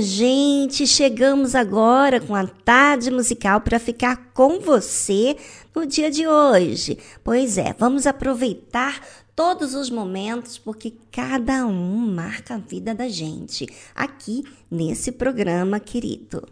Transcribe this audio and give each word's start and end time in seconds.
Gente, 0.00 0.86
chegamos 0.86 1.54
agora 1.54 2.20
com 2.20 2.34
a 2.34 2.46
tarde 2.46 3.10
musical 3.10 3.60
para 3.60 3.78
ficar 3.78 4.30
com 4.32 4.60
você 4.60 5.36
no 5.74 5.86
dia 5.86 6.10
de 6.10 6.26
hoje. 6.26 6.98
Pois 7.22 7.58
é, 7.58 7.74
vamos 7.78 8.06
aproveitar 8.06 9.00
todos 9.34 9.74
os 9.74 9.90
momentos 9.90 10.56
porque 10.56 10.94
cada 11.12 11.66
um 11.66 12.10
marca 12.12 12.54
a 12.54 12.58
vida 12.58 12.94
da 12.94 13.08
gente 13.08 13.68
aqui 13.94 14.42
nesse 14.70 15.12
programa 15.12 15.78
querido. 15.78 16.42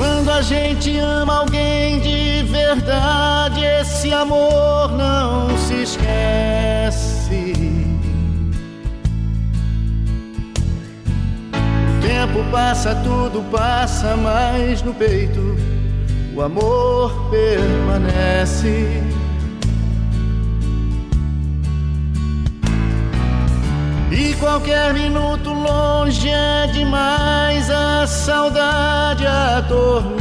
Quando 0.00 0.30
a 0.30 0.40
gente 0.40 0.96
ama 0.98 1.40
alguém 1.40 2.00
de 2.00 2.42
verdade, 2.44 3.62
esse 3.62 4.10
amor 4.14 4.90
não 4.92 5.54
se 5.58 5.82
esquece. 5.82 7.52
O 11.52 12.00
tempo 12.00 12.42
passa, 12.50 12.94
tudo 13.04 13.42
passa, 13.50 14.16
mas 14.16 14.80
no 14.80 14.94
peito 14.94 15.54
o 16.34 16.40
amor 16.40 17.28
permanece. 17.28 19.02
E 24.10 24.34
qualquer 24.34 24.92
minuto 24.92 25.52
longe 25.52 26.28
é 26.28 26.66
demais, 26.66 27.70
a 27.70 28.06
saudade 28.06 29.24
atormenta. 29.24 30.20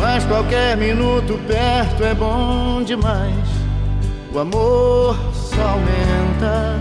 Mas 0.00 0.24
qualquer 0.24 0.76
minuto 0.78 1.38
perto 1.46 2.04
é 2.04 2.14
bom 2.14 2.82
demais. 2.82 3.34
O 4.32 4.38
amor 4.38 5.16
só 5.32 5.62
aumenta. 5.62 6.78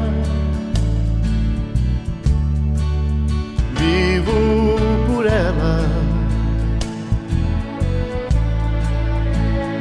Vivo 3.74 4.78
por 5.08 5.26
ela. 5.26 5.86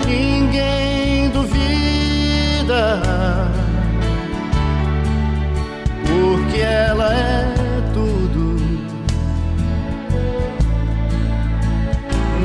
Ninguém 0.06 0.91
duvida. 2.62 3.02
Porque 6.06 6.60
ela 6.60 7.14
é 7.14 7.52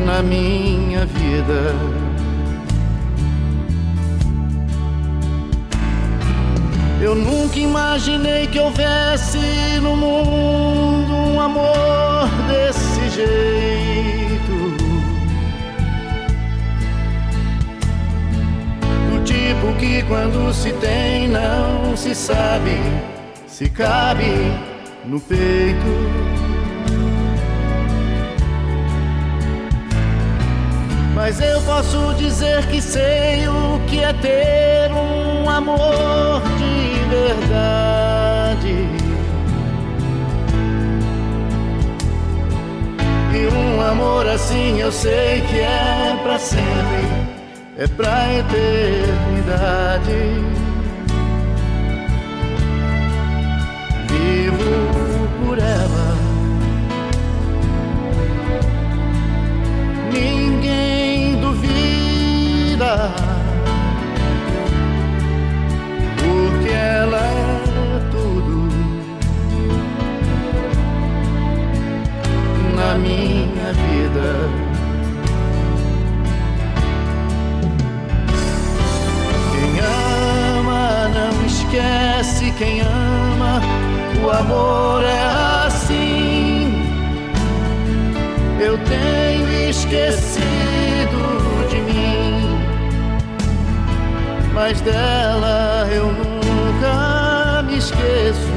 na 0.05 0.23
minha 0.23 1.05
vida. 1.05 1.75
Eu 7.01 7.13
nunca 7.13 7.59
imaginei 7.59 8.47
que 8.47 8.59
houvesse 8.59 9.37
no 9.81 9.95
mundo 9.95 11.13
um 11.13 11.41
amor 11.41 12.27
desse 12.47 13.09
jeito. 13.09 14.16
Tipo 19.27 19.73
que 19.77 20.01
quando 20.03 20.53
se 20.53 20.71
tem 20.73 21.27
não 21.27 21.95
se 21.95 22.15
sabe 22.15 22.71
se 23.57 23.67
cabe 23.69 24.31
no 25.05 25.19
peito. 25.19 25.91
Mas 31.15 31.41
eu 31.41 31.59
posso 31.61 32.13
dizer 32.13 32.67
que 32.67 32.79
sei 32.79 33.47
o 33.47 33.81
que 33.87 34.03
é 34.03 34.13
ter 34.13 34.91
um 34.93 35.49
amor 35.49 36.43
de 36.59 37.09
verdade. 37.09 38.87
E 43.33 43.47
um 43.55 43.81
amor 43.81 44.27
assim 44.27 44.79
eu 44.79 44.91
sei 44.91 45.41
que 45.41 45.59
é 45.59 46.19
para 46.21 46.37
sempre, 46.37 47.26
é 47.77 47.87
pra 47.87 48.33
eternidade. 48.33 50.11
Vivo 54.09 55.27
por 55.45 55.59
ela. 55.59 56.17
Ninguém 60.11 61.37
vida, 61.53 63.11
porque 66.17 66.69
ela 66.69 67.17
é 67.17 67.99
tudo 68.11 68.69
na 72.75 72.95
minha 72.97 73.73
vida. 73.73 74.66
Quem 82.57 82.81
ama, 82.81 83.61
o 84.23 84.29
amor 84.29 85.03
é 85.03 85.65
assim. 85.65 86.73
Eu 88.59 88.77
tenho 88.79 89.69
esquecido 89.69 90.47
mas 94.57 94.81
dela 94.81 95.87
eu 95.91 96.07
nunca 96.07 97.61
me 97.61 97.77
esqueço. 97.77 98.51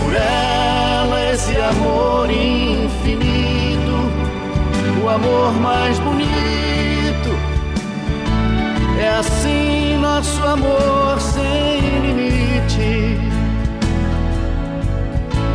Por 0.00 0.14
ela, 0.14 1.32
esse 1.34 1.56
amor 1.56 2.30
infinito, 2.30 3.92
o 5.02 5.08
amor 5.08 5.52
mais 5.54 5.98
bonito. 5.98 6.67
Assim 9.18 9.98
nosso 9.98 10.42
amor 10.44 11.20
sem 11.20 11.80
limite, 12.00 13.18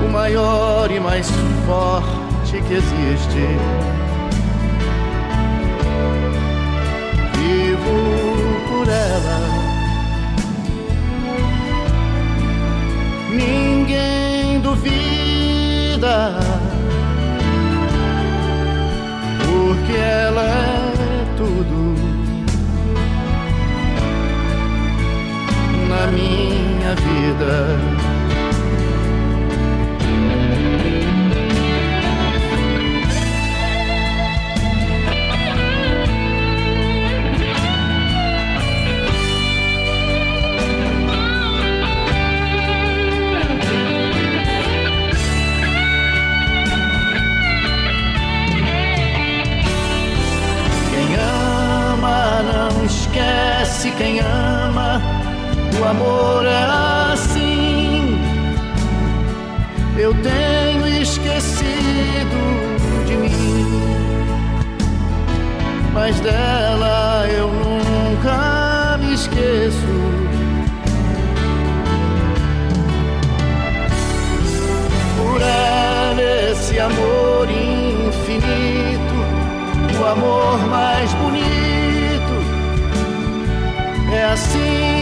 o 0.06 0.12
maior 0.12 0.92
e 0.92 1.00
mais 1.00 1.30
forte 1.66 2.62
que 2.68 2.74
existe. 2.74 3.94
por 8.84 8.90
ela. 8.90 9.40
Ninguém 13.32 14.60
duvida, 14.60 16.40
porque 19.46 19.98
ela 19.98 20.42
é 20.42 20.73
minha 26.08 26.96
vida. 26.96 28.04
quem 53.98 54.20
ama, 54.20 55.13
o 55.80 55.86
amor 55.86 56.46
é 56.46 56.64
assim. 57.14 58.20
Eu 59.98 60.14
tenho 60.16 60.88
esquecido 61.02 62.38
de 63.06 63.16
mim, 63.16 63.82
mas 65.94 66.20
dela 66.20 67.26
eu 67.30 67.48
nunca 67.48 68.98
me 69.00 69.14
esqueço. 69.14 70.04
Esse 76.74 76.80
amor 76.80 77.48
infinito, 77.50 79.16
o 80.00 80.06
amor 80.06 80.58
mais 80.70 81.14
bonito 81.14 82.34
é 84.12 84.24
assim 84.24 84.93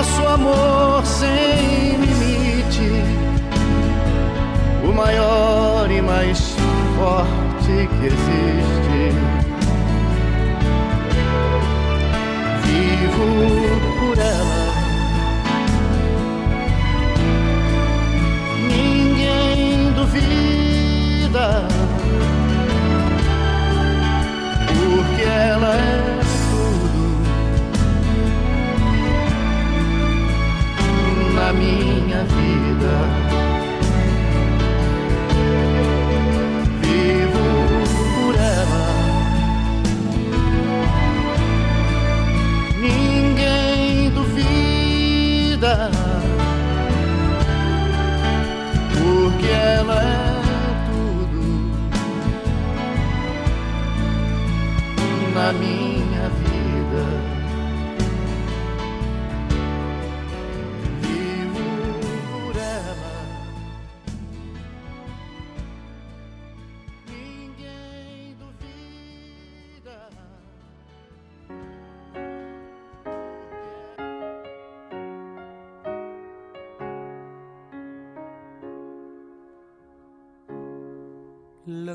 nosso 0.00 0.26
amor 0.26 1.04
sem 1.04 1.98
limite, 1.98 2.90
o 4.82 4.92
maior 4.94 5.90
e 5.90 6.00
mais 6.00 6.56
forte 6.96 7.86
que 7.98 8.06
existe. 8.06 9.12
Vivo 12.64 13.59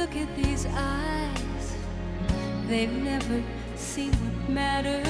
Look 0.00 0.16
at 0.16 0.34
these 0.34 0.64
eyes, 0.64 1.76
they've 2.68 2.90
never 2.90 3.42
seen 3.76 4.12
what 4.12 4.48
matters. 4.48 5.06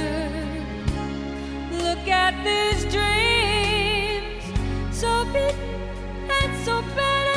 Look 1.70 2.08
at 2.08 2.34
these 2.42 2.82
dreams, 2.92 4.42
so 4.90 5.24
big 5.32 5.54
and 6.28 6.64
so 6.64 6.82
better. 6.96 7.29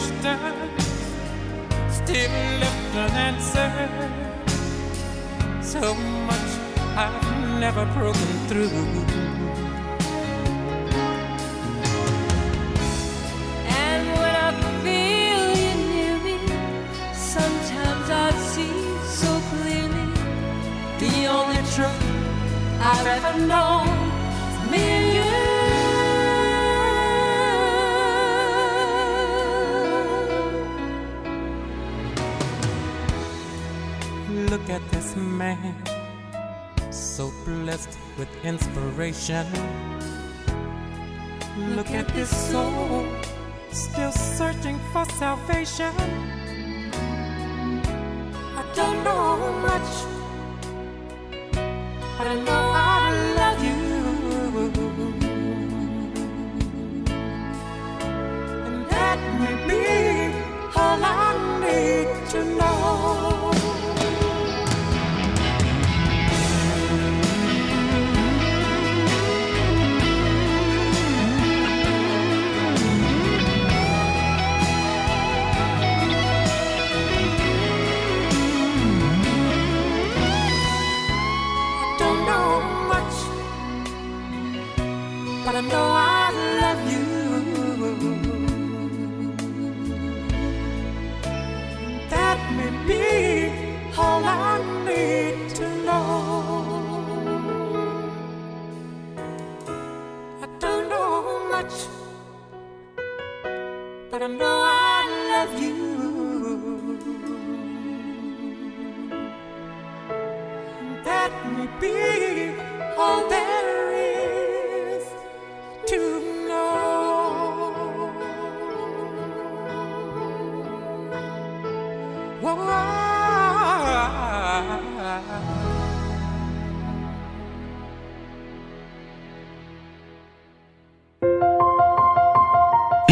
Questions 0.00 0.84
still 1.90 2.30
left 2.60 2.96
unanswered. 2.96 3.90
So 5.62 5.94
much 5.94 6.50
I've 6.96 7.60
never 7.60 7.84
broken 7.94 8.32
through. 8.48 8.70
And 13.66 14.06
when 14.20 14.34
I 14.46 14.50
feel 14.82 15.42
you 15.60 15.72
near 15.92 16.16
me, 16.24 16.36
sometimes 17.12 18.10
I 18.10 18.30
see 18.52 18.72
so 19.06 19.40
clearly 19.50 20.08
the 20.98 21.26
only 21.26 21.62
truth 21.74 22.02
I've 22.82 23.06
ever 23.06 23.46
known 23.46 23.88
me 24.70 25.09
Look 34.50 34.68
at 34.68 34.82
this 34.90 35.14
man, 35.14 35.74
so 36.90 37.32
blessed 37.44 37.96
with 38.18 38.28
inspiration. 38.44 39.46
Look 41.76 41.90
at 41.92 42.08
this 42.08 42.30
soul, 42.50 43.06
still 43.70 44.10
searching 44.10 44.80
for 44.92 45.04
salvation. 45.04 45.94
I 48.58 48.64
don't 48.74 49.04
know 49.04 49.52
much, 49.62 49.90
but 52.18 52.26
I 52.26 52.34
know 52.34 52.72
I 52.74 53.12
love 53.38 53.62
you. 53.62 53.78
And 58.66 58.84
that 58.90 59.18
may 59.38 59.54
be 59.68 60.19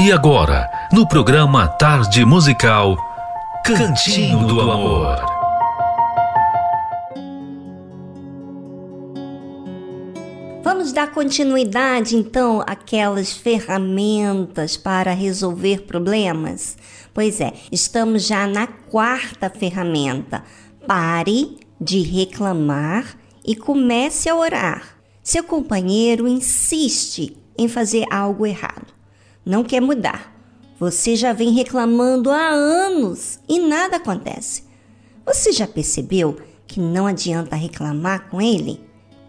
E 0.08 0.10
agora, 0.10 0.70
no 0.90 1.06
programa 1.06 1.68
Tarde 1.68 2.24
Musical, 2.24 2.96
Cantinho 3.62 4.46
do 4.46 4.58
Amor. 4.58 5.18
Vamos 10.64 10.94
dar 10.94 11.12
continuidade 11.12 12.16
então 12.16 12.64
àquelas 12.66 13.34
ferramentas 13.34 14.78
para 14.78 15.12
resolver 15.12 15.82
problemas? 15.82 16.78
Pois 17.12 17.38
é, 17.38 17.52
estamos 17.70 18.26
já 18.26 18.46
na 18.46 18.66
quarta 18.66 19.50
ferramenta. 19.50 20.42
Pare 20.86 21.58
de 21.78 22.00
reclamar 22.00 23.14
e 23.46 23.54
comece 23.54 24.30
a 24.30 24.34
orar. 24.34 24.84
Seu 25.22 25.44
companheiro 25.44 26.26
insiste 26.26 27.36
em 27.58 27.68
fazer 27.68 28.06
algo 28.10 28.46
errado. 28.46 28.97
Não 29.48 29.64
quer 29.64 29.80
mudar. 29.80 30.30
Você 30.78 31.16
já 31.16 31.32
vem 31.32 31.52
reclamando 31.52 32.30
há 32.30 32.48
anos 32.50 33.40
e 33.48 33.58
nada 33.58 33.96
acontece. 33.96 34.64
Você 35.24 35.52
já 35.52 35.66
percebeu 35.66 36.38
que 36.66 36.78
não 36.78 37.06
adianta 37.06 37.56
reclamar 37.56 38.28
com 38.28 38.42
ele? 38.42 38.78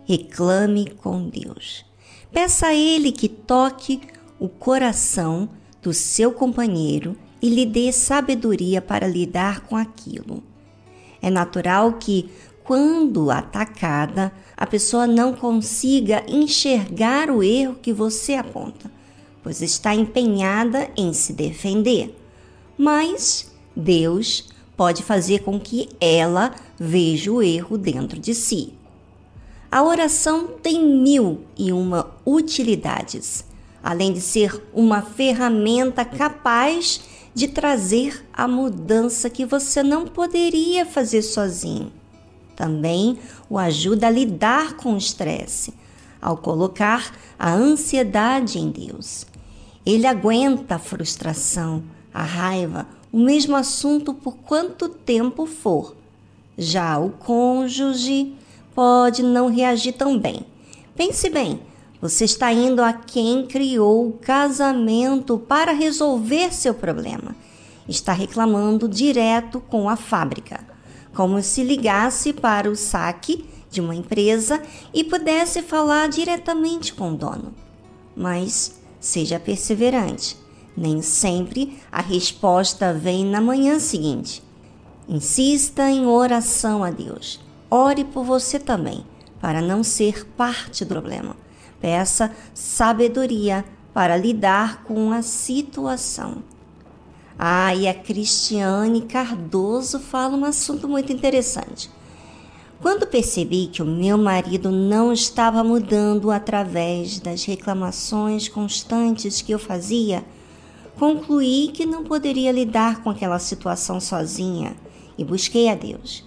Reclame 0.05 0.89
com 0.89 1.29
Deus. 1.29 1.85
Peça 2.33 2.67
a 2.67 2.75
Ele 2.75 3.13
que 3.13 3.29
toque 3.29 4.01
o 4.38 4.49
coração 4.49 5.47
do 5.81 5.93
seu 5.93 6.33
companheiro 6.33 7.15
e 7.41 7.47
lhe 7.47 7.65
dê 7.65 7.89
sabedoria 7.93 8.81
para 8.81 9.07
lidar 9.07 9.61
com 9.61 9.77
aquilo. 9.77 10.43
É 11.21 11.29
natural 11.29 11.93
que, 11.93 12.29
quando 12.65 13.31
atacada, 13.31 14.33
a 14.57 14.67
pessoa 14.67 15.07
não 15.07 15.31
consiga 15.31 16.25
enxergar 16.27 17.31
o 17.31 17.41
erro 17.41 17.75
que 17.81 17.93
você 17.93 18.33
aponta, 18.33 18.91
pois 19.43 19.62
está 19.62 19.93
empenhada 19.96 20.89
em 20.96 21.13
se 21.13 21.34
defender. 21.34 22.15
Mas 22.77 23.51
Deus 23.75 24.50
pode 24.75 25.03
fazer 25.03 25.39
com 25.39 25.60
que 25.60 25.89
ela 26.00 26.55
veja 26.79 27.31
o 27.31 27.41
erro 27.41 27.77
dentro 27.77 28.19
de 28.19 28.34
si. 28.34 28.74
A 29.72 29.84
oração 29.84 30.48
tem 30.63 30.84
mil 30.84 31.41
e 31.58 31.72
uma 31.72 32.10
utilidades, 32.25 33.46
além 33.84 34.13
de 34.13 34.22
ser 34.22 34.63
uma 34.74 35.01
ferramenta 35.01 36.03
capaz 36.03 37.01
de 37.34 37.48
trazer 37.48 38.25
a 38.34 38.48
mudança 38.48 39.29
que 39.29 39.46
você 39.46 39.84
não 39.84 40.08
poderia 40.08 40.86
fazer 40.86 41.22
sozinho. 41.22 41.91
Também 42.55 43.19
o 43.50 43.58
ajuda 43.58 44.08
a 44.08 44.12
lidar 44.12 44.75
com 44.75 44.93
o 44.93 44.98
estresse, 44.98 45.74
ao 46.21 46.38
colocar 46.38 47.13
a 47.38 47.53
ansiedade 47.53 48.59
em 48.59 48.69
Deus. 48.69 49.25
Ele 49.85 50.05
aguenta 50.05 50.75
a 50.75 50.79
frustração, 50.79 51.83
a 52.13 52.23
raiva, 52.23 52.88
o 53.11 53.17
mesmo 53.17 53.55
assunto 53.55 54.13
por 54.13 54.38
quanto 54.38 54.89
tempo 54.89 55.45
for. 55.45 55.95
Já 56.57 56.99
o 56.99 57.11
cônjuge 57.11 58.33
pode 58.75 59.23
não 59.23 59.49
reagir 59.49 59.93
tão 59.93 60.19
bem. 60.19 60.45
Pense 60.95 61.29
bem, 61.29 61.61
você 62.01 62.25
está 62.25 62.51
indo 62.53 62.81
a 62.81 62.93
quem 62.93 63.45
criou 63.45 64.07
o 64.07 64.13
casamento 64.13 65.38
para 65.38 65.71
resolver 65.73 66.53
seu 66.53 66.73
problema. 66.73 67.35
Está 67.88 68.13
reclamando 68.13 68.88
direto 68.88 69.59
com 69.59 69.89
a 69.89 69.95
fábrica, 69.95 70.63
como 71.13 71.41
se 71.41 71.63
ligasse 71.63 72.31
para 72.31 72.69
o 72.69 72.75
saque 72.75 73.45
de 73.69 73.81
uma 73.81 73.95
empresa 73.95 74.61
e 74.93 75.03
pudesse 75.03 75.61
falar 75.61 76.09
diretamente 76.09 76.93
com 76.93 77.11
o 77.11 77.15
dono. 77.15 77.53
Mas 78.15 78.79
seja 78.99 79.39
perseverante. 79.39 80.38
Nem 80.75 81.01
sempre 81.01 81.77
a 81.91 82.01
resposta 82.01 82.93
vem 82.93 83.25
na 83.25 83.41
manhã 83.41 83.79
seguinte. 83.79 84.41
Insista 85.07 85.89
em 85.89 86.05
oração 86.05 86.83
a 86.83 86.91
Deus. 86.91 87.39
Ore 87.69 88.03
por 88.03 88.23
você 88.23 88.59
também, 88.59 89.05
para 89.41 89.61
não 89.61 89.83
ser 89.83 90.25
parte 90.25 90.85
do 90.85 90.89
problema. 90.89 91.35
Peça 91.81 92.31
sabedoria 92.53 93.65
para 93.93 94.17
lidar 94.17 94.83
com 94.83 95.11
a 95.11 95.21
situação. 95.21 96.43
Ah, 97.38 97.73
e 97.73 97.88
a 97.88 97.93
Cristiane 97.93 99.01
Cardoso 99.01 99.99
fala 99.99 100.35
um 100.35 100.45
assunto 100.45 100.88
muito 100.88 101.11
interessante. 101.11 101.89
Quando 102.81 103.05
percebi 103.05 103.67
que 103.67 103.81
o 103.81 103.86
meu 103.86 104.17
marido 104.17 104.71
não 104.71 105.12
estava 105.12 105.62
mudando 105.65 106.31
através 106.31 107.19
das 107.19 107.43
reclamações 107.43 108.48
constantes 108.48 109.41
que 109.41 109.51
eu 109.51 109.59
fazia, 109.59 110.24
concluí 110.98 111.71
que 111.74 111.86
não 111.86 112.05
poderia 112.05 112.53
lidar 112.53 113.03
com 113.03 113.09
aquela 113.09 113.38
situação 113.38 114.00
sozinha 114.00 114.77
e 115.17 115.25
busquei 115.25 115.67
a 115.67 115.75
Deus. 115.75 116.24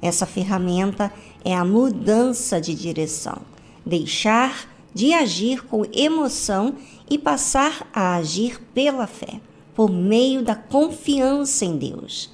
Essa 0.00 0.24
ferramenta 0.24 1.12
é 1.44 1.54
a 1.54 1.66
mudança 1.66 2.58
de 2.58 2.74
direção, 2.74 3.42
deixar 3.84 4.70
de 4.94 5.12
agir 5.12 5.62
com 5.66 5.84
emoção 5.92 6.76
e 7.10 7.18
passar 7.18 7.86
a 7.92 8.14
agir 8.14 8.58
pela 8.72 9.06
fé, 9.06 9.38
por 9.74 9.90
meio 9.90 10.42
da 10.42 10.54
confiança 10.54 11.66
em 11.66 11.76
Deus. 11.76 12.30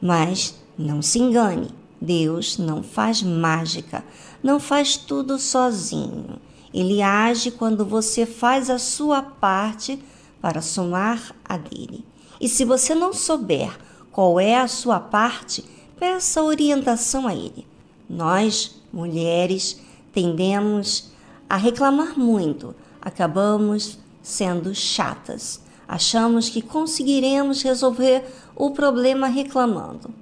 Mas 0.00 0.54
não 0.78 1.02
se 1.02 1.18
engane, 1.18 1.81
Deus 2.02 2.58
não 2.58 2.82
faz 2.82 3.22
mágica, 3.22 4.04
não 4.42 4.58
faz 4.58 4.96
tudo 4.96 5.38
sozinho. 5.38 6.40
Ele 6.74 7.00
age 7.00 7.52
quando 7.52 7.84
você 7.84 8.26
faz 8.26 8.68
a 8.68 8.76
sua 8.76 9.22
parte 9.22 10.02
para 10.40 10.60
somar 10.60 11.32
a 11.44 11.56
dele. 11.56 12.04
E 12.40 12.48
se 12.48 12.64
você 12.64 12.92
não 12.92 13.12
souber 13.12 13.78
qual 14.10 14.40
é 14.40 14.56
a 14.58 14.66
sua 14.66 14.98
parte, 14.98 15.64
peça 15.96 16.42
orientação 16.42 17.28
a 17.28 17.34
ele. 17.36 17.64
Nós, 18.10 18.82
mulheres, 18.92 19.80
tendemos 20.12 21.12
a 21.48 21.56
reclamar 21.56 22.18
muito, 22.18 22.74
acabamos 23.00 23.96
sendo 24.20 24.74
chatas. 24.74 25.60
Achamos 25.86 26.48
que 26.48 26.62
conseguiremos 26.62 27.62
resolver 27.62 28.24
o 28.56 28.72
problema 28.72 29.28
reclamando. 29.28 30.21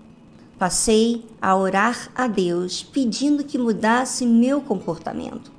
Passei 0.61 1.25
a 1.41 1.57
orar 1.57 2.11
a 2.15 2.27
Deus 2.27 2.83
pedindo 2.83 3.43
que 3.43 3.57
mudasse 3.57 4.27
meu 4.27 4.61
comportamento. 4.61 5.51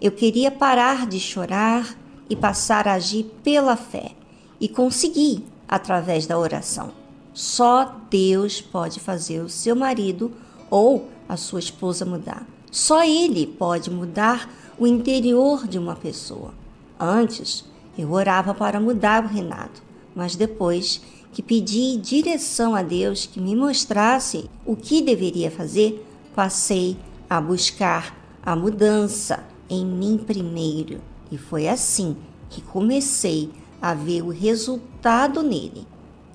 Eu 0.00 0.10
queria 0.10 0.50
parar 0.50 1.06
de 1.06 1.20
chorar 1.20 1.94
e 2.30 2.34
passar 2.34 2.88
a 2.88 2.94
agir 2.94 3.24
pela 3.44 3.76
fé. 3.76 4.12
E 4.58 4.66
consegui 4.66 5.44
através 5.68 6.26
da 6.26 6.38
oração. 6.38 6.92
Só 7.34 7.94
Deus 8.08 8.58
pode 8.58 9.00
fazer 9.00 9.42
o 9.42 9.50
seu 9.50 9.76
marido 9.76 10.32
ou 10.70 11.10
a 11.28 11.36
sua 11.36 11.60
esposa 11.60 12.06
mudar. 12.06 12.46
Só 12.70 13.04
Ele 13.04 13.46
pode 13.46 13.90
mudar 13.90 14.50
o 14.78 14.86
interior 14.86 15.68
de 15.68 15.78
uma 15.78 15.94
pessoa. 15.94 16.54
Antes, 16.98 17.66
eu 17.98 18.12
orava 18.12 18.54
para 18.54 18.80
mudar 18.80 19.26
o 19.26 19.28
Renato, 19.28 19.82
mas 20.14 20.36
depois 20.36 21.02
que 21.32 21.42
pedi 21.42 21.96
direção 21.96 22.74
a 22.74 22.82
Deus 22.82 23.26
que 23.26 23.40
me 23.40 23.54
mostrasse 23.54 24.48
o 24.64 24.74
que 24.74 25.02
deveria 25.02 25.50
fazer, 25.50 26.04
passei 26.34 26.96
a 27.28 27.40
buscar 27.40 28.16
a 28.42 28.56
mudança 28.56 29.44
em 29.68 29.84
mim 29.84 30.18
primeiro. 30.18 31.00
E 31.30 31.36
foi 31.36 31.68
assim 31.68 32.16
que 32.48 32.62
comecei 32.62 33.50
a 33.80 33.94
ver 33.94 34.22
o 34.22 34.30
resultado 34.30 35.42
nele. 35.42 35.86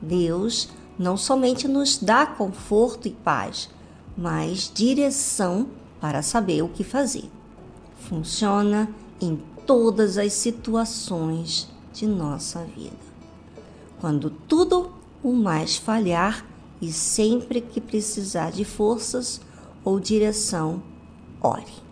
Deus 0.01 0.69
não 0.97 1.17
somente 1.17 1.67
nos 1.67 1.97
dá 1.97 2.25
conforto 2.25 3.07
e 3.07 3.11
paz, 3.11 3.69
mas 4.15 4.71
direção 4.73 5.67
para 5.99 6.21
saber 6.21 6.61
o 6.61 6.69
que 6.69 6.83
fazer 6.83 7.29
funciona 8.03 8.89
em 9.19 9.39
todas 9.65 10.17
as 10.17 10.33
situações 10.33 11.69
de 11.93 12.05
nossa 12.05 12.63
vida. 12.63 13.02
Quando 14.03 14.29
tudo 14.29 14.91
o 15.23 15.31
mais 15.31 15.77
falhar 15.77 16.45
e 16.81 16.91
sempre 16.91 17.61
que 17.61 17.79
precisar 17.79 18.51
de 18.51 18.65
forças 18.65 19.39
ou 19.81 19.97
direção, 19.97 20.83
ore. 21.41 21.82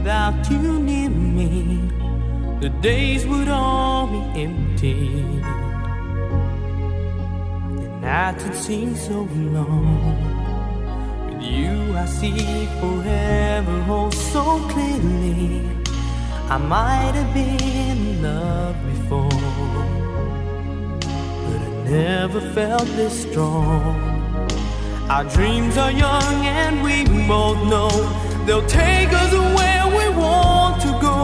Without 0.00 0.50
you 0.50 0.78
near 0.78 1.10
me, 1.10 1.78
the 2.60 2.70
days 2.80 3.26
would 3.26 3.48
all 3.48 4.06
be 4.06 4.40
empty. 4.40 5.22
The 7.82 7.88
nights 8.00 8.44
would 8.44 8.54
seem 8.54 8.94
so 8.96 9.28
long. 9.56 10.16
With 11.26 11.42
you, 11.42 11.94
I 12.02 12.06
see 12.06 12.66
forever, 12.80 13.84
oh, 13.88 14.08
so 14.08 14.44
clearly. 14.70 15.68
I 16.48 16.56
might 16.56 17.14
have 17.20 17.34
been 17.34 17.62
in 17.90 18.22
love 18.22 18.76
before, 18.92 19.42
but 21.44 21.60
I 21.68 21.70
never 21.90 22.40
felt 22.54 22.88
this 22.96 23.22
strong. 23.24 24.00
Our 25.10 25.24
dreams 25.24 25.76
are 25.76 25.92
young 25.92 26.46
and 26.46 26.82
we 26.82 27.04
both 27.28 27.58
know 27.68 27.90
they'll 28.46 28.66
take 28.66 29.12
us 29.12 29.32
we 29.34 29.69
want 30.16 30.80
to 30.82 30.90
go. 31.00 31.16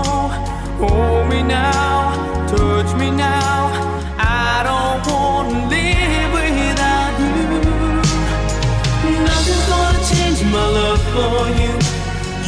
Hold 0.80 1.28
me 1.28 1.42
now, 1.42 2.14
touch 2.48 2.90
me 3.00 3.10
now. 3.10 3.70
I 4.18 4.62
don't 4.68 5.00
want 5.10 5.48
to 5.50 5.58
live 5.74 6.30
without 6.36 7.14
you. 7.20 7.32
Nothing's 9.28 9.66
gonna 9.72 10.02
change 10.10 10.40
my 10.54 10.66
love 10.78 11.02
for 11.14 11.38
you. 11.60 11.72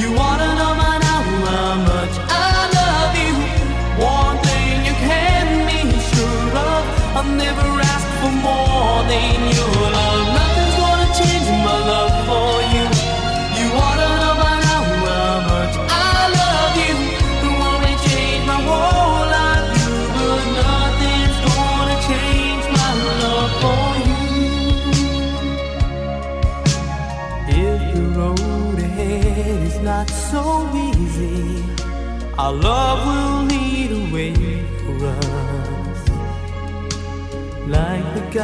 You 0.00 0.08
wanna 0.20 0.48
know 0.58 0.72
by 0.80 0.94
now 1.06 1.20
how 1.46 1.74
much 1.90 2.14
I 2.28 2.52
love 2.78 3.14
you. 3.24 3.34
One 4.02 4.36
thing 4.46 4.74
you 4.88 4.94
can 5.08 5.46
be 5.68 5.80
sure 6.10 6.50
of, 6.70 6.82
I'll 7.16 7.32
never 7.44 7.66
ask 7.92 8.06
for 8.20 8.32
more 8.46 9.02
than 9.10 9.38
your 9.56 9.90
love. 9.92 10.47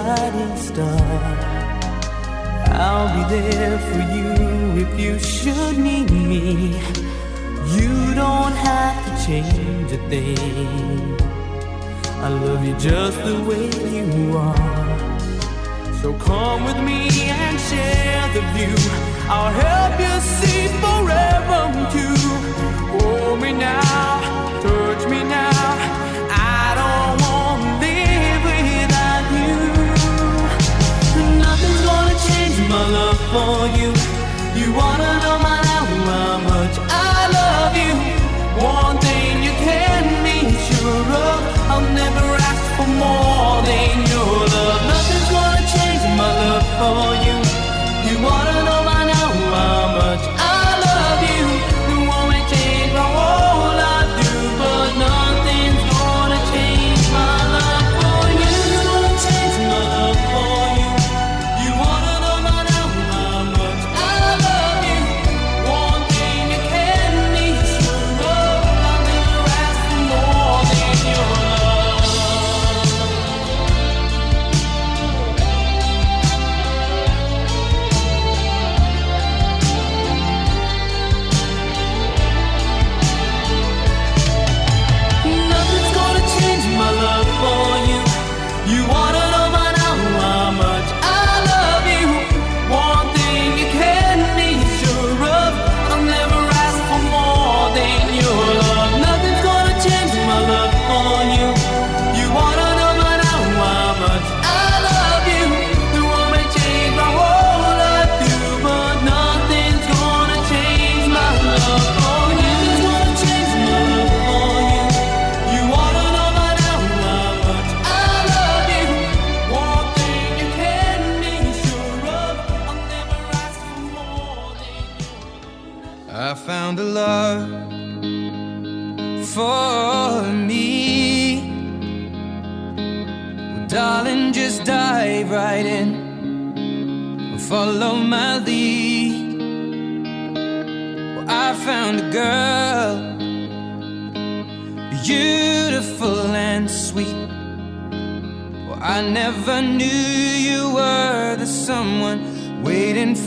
Guiding 0.05 0.57
star, 0.59 1.23
I'll 2.87 3.09
be 3.17 3.23
there 3.37 3.79
for 3.89 4.03
you 4.17 4.29
if 4.85 5.01
you 5.01 5.19
should 5.19 5.79
need 5.79 6.11
me. 6.11 6.77
You 7.79 7.95
don't 8.15 8.57
have 8.69 8.99
to 9.07 9.13
change 9.27 9.91
a 9.93 10.01
thing. 10.11 11.17
I 12.27 12.29
love 12.29 12.63
you 12.67 12.75
just 12.89 13.19
the 13.29 13.39
way 13.49 13.67
you 13.97 14.37
are. 14.37 15.01
So 16.03 16.13
come 16.29 16.65
with 16.69 16.81
me 16.91 17.01
and 17.43 17.57
share 17.69 18.27
the 18.37 18.43
view. 18.55 18.77
I'll 19.35 19.55
help 19.65 19.95
you 20.07 20.15
see 20.37 20.63
forever 20.85 21.63
too. 21.95 22.17
Hold 22.93 23.41
me 23.41 23.53
now, 23.53 24.21
touch 24.65 25.03
me 25.09 25.21
now. 25.25 26.14
My 32.75 32.87
love 32.99 33.21
for 33.33 33.57
you. 33.79 33.91
You 34.61 34.69
wanna 34.81 35.11
know 35.23 35.37
my 35.47 35.59
now 35.71 35.85
how 36.11 36.39
much 36.53 36.77
I 37.11 37.19
love 37.39 37.75
you. 37.85 37.95
One 38.77 38.97
thing 39.07 39.33
you 39.47 39.55
can 39.69 40.03
be 40.27 40.39
sure 40.67 41.09
of, 41.29 41.41
I'll 41.73 41.89
never 42.03 42.29
ask 42.51 42.65
for 42.77 42.89
more 43.05 43.57
than 43.71 43.95
your 44.13 44.35
love. 44.55 44.81
Nothing's 44.93 45.29
gonna 45.35 45.65
change 45.75 46.05
my 46.21 46.31
love 46.43 46.67
for 46.79 47.05
you. 47.15 47.24
You 47.24 47.24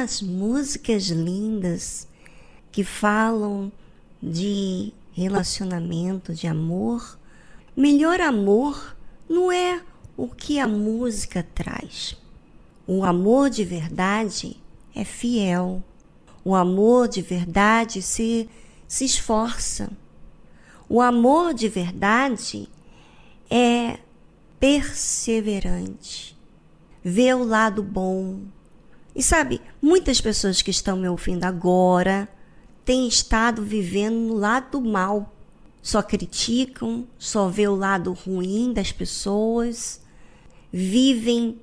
Tantas 0.00 0.22
músicas 0.22 1.08
lindas 1.08 2.08
que 2.72 2.82
falam 2.82 3.70
de 4.22 4.94
relacionamento, 5.12 6.32
de 6.32 6.46
amor, 6.46 7.18
melhor 7.76 8.18
amor 8.20 8.96
não 9.28 9.52
é 9.52 9.82
o 10.16 10.26
que 10.26 10.58
a 10.58 10.66
música 10.66 11.46
traz. 11.54 12.16
O 12.86 13.04
amor 13.04 13.50
de 13.50 13.62
verdade 13.62 14.56
é 14.94 15.04
fiel. 15.04 15.84
O 16.42 16.54
amor 16.54 17.06
de 17.06 17.20
verdade 17.20 18.00
se, 18.00 18.48
se 18.88 19.04
esforça. 19.04 19.90
O 20.88 21.02
amor 21.02 21.52
de 21.52 21.68
verdade 21.68 22.66
é 23.50 23.98
perseverante 24.58 26.40
vê 27.02 27.32
o 27.34 27.44
lado 27.44 27.82
bom. 27.82 28.40
E 29.14 29.22
sabe, 29.22 29.60
muitas 29.80 30.20
pessoas 30.20 30.62
que 30.62 30.70
estão 30.70 30.96
me 30.96 31.08
ouvindo 31.08 31.44
agora 31.44 32.28
têm 32.84 33.08
estado 33.08 33.62
vivendo 33.62 34.16
no 34.16 34.34
lado 34.34 34.80
mal. 34.80 35.34
Só 35.82 36.02
criticam, 36.02 37.06
só 37.18 37.48
vê 37.48 37.66
o 37.66 37.74
lado 37.74 38.12
ruim 38.12 38.72
das 38.72 38.92
pessoas, 38.92 40.00
vivem 40.72 41.58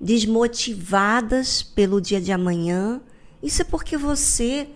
desmotivadas 0.00 1.62
pelo 1.62 2.00
dia 2.00 2.20
de 2.20 2.32
amanhã. 2.32 3.00
Isso 3.42 3.62
é 3.62 3.64
porque 3.64 3.96
você 3.96 4.68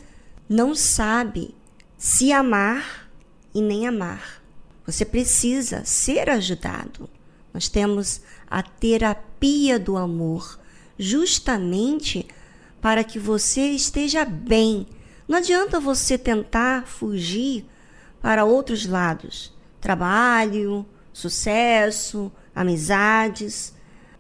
não 0.48 0.74
sabe 0.74 1.54
se 1.96 2.32
amar 2.32 3.08
e 3.54 3.60
nem 3.60 3.86
amar. 3.86 4.42
Você 4.86 5.04
precisa 5.04 5.84
ser 5.84 6.28
ajudado. 6.28 7.08
Nós 7.54 7.68
temos 7.68 8.20
a 8.50 8.62
terapia 8.62 9.78
do 9.78 9.96
amor, 9.96 10.58
justamente 10.98 12.26
para 12.80 13.04
que 13.04 13.18
você 13.18 13.70
esteja 13.70 14.24
bem. 14.24 14.86
Não 15.26 15.38
adianta 15.38 15.80
você 15.80 16.18
tentar 16.18 16.86
fugir 16.86 17.64
para 18.20 18.44
outros 18.44 18.86
lados 18.86 19.52
trabalho, 19.82 20.86
sucesso, 21.12 22.32
amizades. 22.54 23.74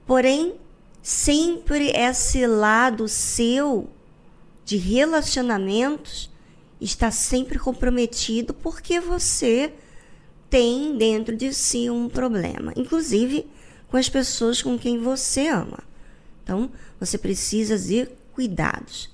Porém, 0.04 0.56
sempre 1.00 1.90
esse 1.90 2.46
lado 2.46 3.08
seu 3.08 3.88
de 4.64 4.76
relacionamentos 4.76 6.28
está 6.80 7.12
sempre 7.12 7.58
comprometido 7.58 8.52
porque 8.52 8.98
você 9.00 9.72
tem 10.50 10.98
dentro 10.98 11.36
de 11.36 11.54
si 11.54 11.88
um 11.88 12.08
problema, 12.08 12.72
inclusive 12.76 13.46
com 13.88 13.96
as 13.96 14.08
pessoas 14.08 14.60
com 14.60 14.76
quem 14.76 14.98
você 14.98 15.46
ama. 15.46 15.78
Então, 16.42 16.70
você 16.98 17.16
precisa 17.16 17.78
de 17.78 18.08
cuidados. 18.32 19.10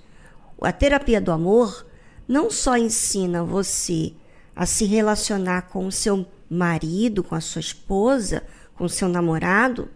A 0.61 0.73
terapia 0.73 1.21
do 1.21 1.31
amor 1.31 1.87
não 2.27 2.51
só 2.51 2.77
ensina 2.77 3.45
você 3.45 4.13
a 4.55 4.67
se 4.67 4.85
relacionar 4.85 5.63
com 5.63 5.87
o 5.87 5.93
seu 5.93 6.27
marido, 6.51 7.23
com 7.23 7.35
a 7.35 7.41
sua 7.41 7.61
esposa, 7.61 8.43
com 8.75 8.85
o 8.85 8.89
seu 8.89 9.09
namorado, 9.09 9.89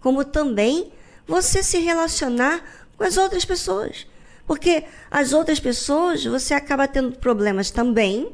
como 0.00 0.24
também 0.24 0.92
você 1.26 1.62
se 1.62 1.78
relacionar 1.78 2.62
com 2.96 3.04
as 3.04 3.16
outras 3.16 3.44
pessoas. 3.44 4.06
Porque 4.46 4.84
as 5.10 5.32
outras 5.32 5.58
pessoas 5.58 6.24
você 6.24 6.54
acaba 6.54 6.86
tendo 6.86 7.18
problemas 7.18 7.70
também 7.70 8.30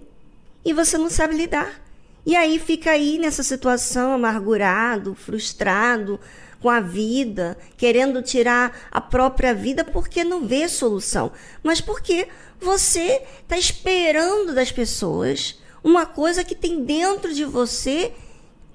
e 0.64 0.72
você 0.72 0.98
não 0.98 1.08
sabe 1.08 1.36
lidar. 1.36 1.80
E 2.26 2.36
aí 2.36 2.58
fica 2.58 2.90
aí 2.90 3.18
nessa 3.18 3.42
situação 3.42 4.12
amargurado, 4.12 5.14
frustrado 5.14 6.20
com 6.60 6.68
a 6.68 6.80
vida, 6.80 7.56
querendo 7.76 8.22
tirar 8.22 8.88
a 8.90 9.00
própria 9.00 9.54
vida 9.54 9.84
porque 9.84 10.22
não 10.22 10.46
vê 10.46 10.68
solução, 10.68 11.32
mas 11.62 11.80
porque 11.80 12.28
você 12.60 13.22
está 13.42 13.56
esperando 13.56 14.54
das 14.54 14.70
pessoas 14.70 15.58
uma 15.82 16.04
coisa 16.04 16.44
que 16.44 16.54
tem 16.54 16.84
dentro 16.84 17.32
de 17.32 17.44
você 17.44 18.12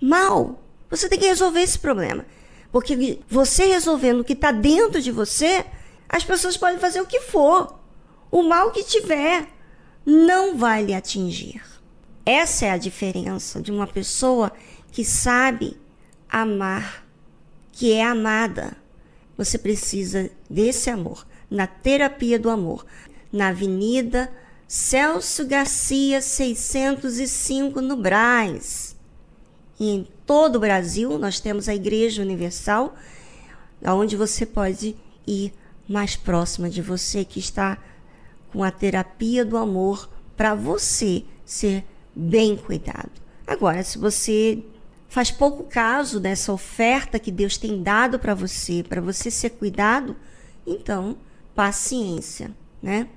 mal. 0.01 0.61
Você 0.89 1.07
tem 1.07 1.19
que 1.19 1.27
resolver 1.27 1.61
esse 1.61 1.77
problema. 1.77 2.25
Porque 2.71 3.19
você 3.29 3.65
resolvendo 3.67 4.21
o 4.21 4.23
que 4.23 4.33
está 4.33 4.51
dentro 4.51 5.01
de 5.01 5.11
você, 5.11 5.65
as 6.09 6.23
pessoas 6.23 6.57
podem 6.57 6.79
fazer 6.79 6.99
o 7.01 7.05
que 7.05 7.21
for. 7.21 7.79
O 8.31 8.43
mal 8.43 8.71
que 8.71 8.83
tiver 8.83 9.47
não 10.05 10.57
vai 10.57 10.83
lhe 10.83 10.93
atingir. 10.93 11.61
Essa 12.25 12.65
é 12.65 12.71
a 12.71 12.77
diferença 12.77 13.61
de 13.61 13.71
uma 13.71 13.87
pessoa 13.87 14.51
que 14.91 15.05
sabe 15.05 15.79
amar, 16.29 17.04
que 17.75 17.91
é 17.91 18.03
amada. 18.03 18.77
Você 19.37 19.57
precisa 19.57 20.31
desse 20.49 20.89
amor, 20.89 21.27
na 21.51 21.67
terapia 21.67 22.39
do 22.39 22.49
amor, 22.49 22.85
na 23.31 23.49
Avenida 23.49 24.31
Celso 24.65 25.45
Garcia 25.45 26.21
605 26.21 27.81
no 27.81 27.97
Brás. 27.97 28.95
E 29.77 29.89
em 29.89 30.07
todo 30.25 30.55
o 30.55 30.59
Brasil 30.59 31.19
nós 31.19 31.41
temos 31.41 31.67
a 31.67 31.75
Igreja 31.75 32.21
Universal, 32.21 32.95
onde 33.85 34.15
você 34.15 34.45
pode 34.45 34.95
ir 35.27 35.53
mais 35.87 36.15
próxima 36.15 36.69
de 36.69 36.81
você 36.81 37.25
que 37.25 37.39
está 37.39 37.77
com 38.53 38.63
a 38.63 38.71
terapia 38.71 39.43
do 39.43 39.57
amor 39.57 40.09
para 40.37 40.55
você 40.55 41.25
ser 41.45 41.83
bem 42.15 42.55
cuidado. 42.55 43.11
Agora, 43.45 43.83
se 43.83 43.97
você 43.97 44.63
faz 45.15 45.31
pouco 45.31 45.63
caso 45.63 46.19
dessa 46.19 46.51
oferta 46.51 47.17
que 47.17 47.31
Deus 47.31 47.57
tem 47.57 47.81
dado 47.81 48.19
para 48.19 48.33
você, 48.33 48.83
para 48.83 48.99
você 48.99 49.31
ser 49.31 49.51
cuidado, 49.51 50.13
então, 50.67 51.15
paciência, 51.55 52.51
né? 52.83 53.07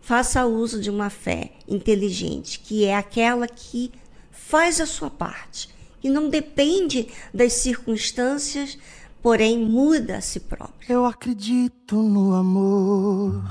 Faça 0.00 0.44
uso 0.44 0.80
de 0.80 0.90
uma 0.90 1.08
fé 1.08 1.52
inteligente, 1.68 2.58
que 2.58 2.84
é 2.84 2.96
aquela 2.96 3.46
que 3.46 3.92
faz 4.32 4.80
a 4.80 4.86
sua 4.86 5.08
parte, 5.08 5.68
que 6.00 6.10
não 6.10 6.28
depende 6.28 7.06
das 7.32 7.52
circunstâncias, 7.52 8.76
porém 9.22 9.56
muda 9.56 10.16
a 10.16 10.20
si 10.20 10.40
própria. 10.40 10.92
Eu 10.92 11.06
acredito 11.06 12.02
no 12.02 12.34
amor. 12.34 13.44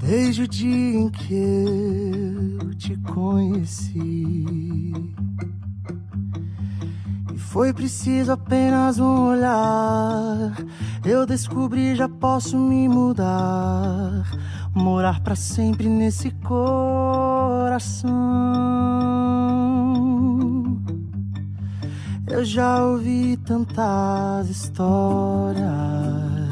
Desde 0.00 0.44
o 0.44 0.48
dia 0.48 0.98
em 0.98 1.10
que 1.10 2.54
eu 2.62 2.74
te 2.74 2.96
conheci. 2.96 4.44
E 7.32 7.38
Foi 7.38 7.74
preciso 7.74 8.32
apenas 8.32 8.98
um 8.98 9.28
olhar. 9.28 10.56
Eu 11.04 11.26
descobri, 11.26 11.94
já 11.94 12.08
posso 12.08 12.58
me 12.58 12.88
mudar. 12.88 14.24
Morar 14.74 15.20
pra 15.20 15.36
sempre 15.36 15.88
nesse 15.88 16.30
coração. 16.30 18.10
Eu 22.26 22.44
já 22.44 22.84
ouvi 22.86 23.36
tantas 23.36 24.48
histórias 24.48 26.49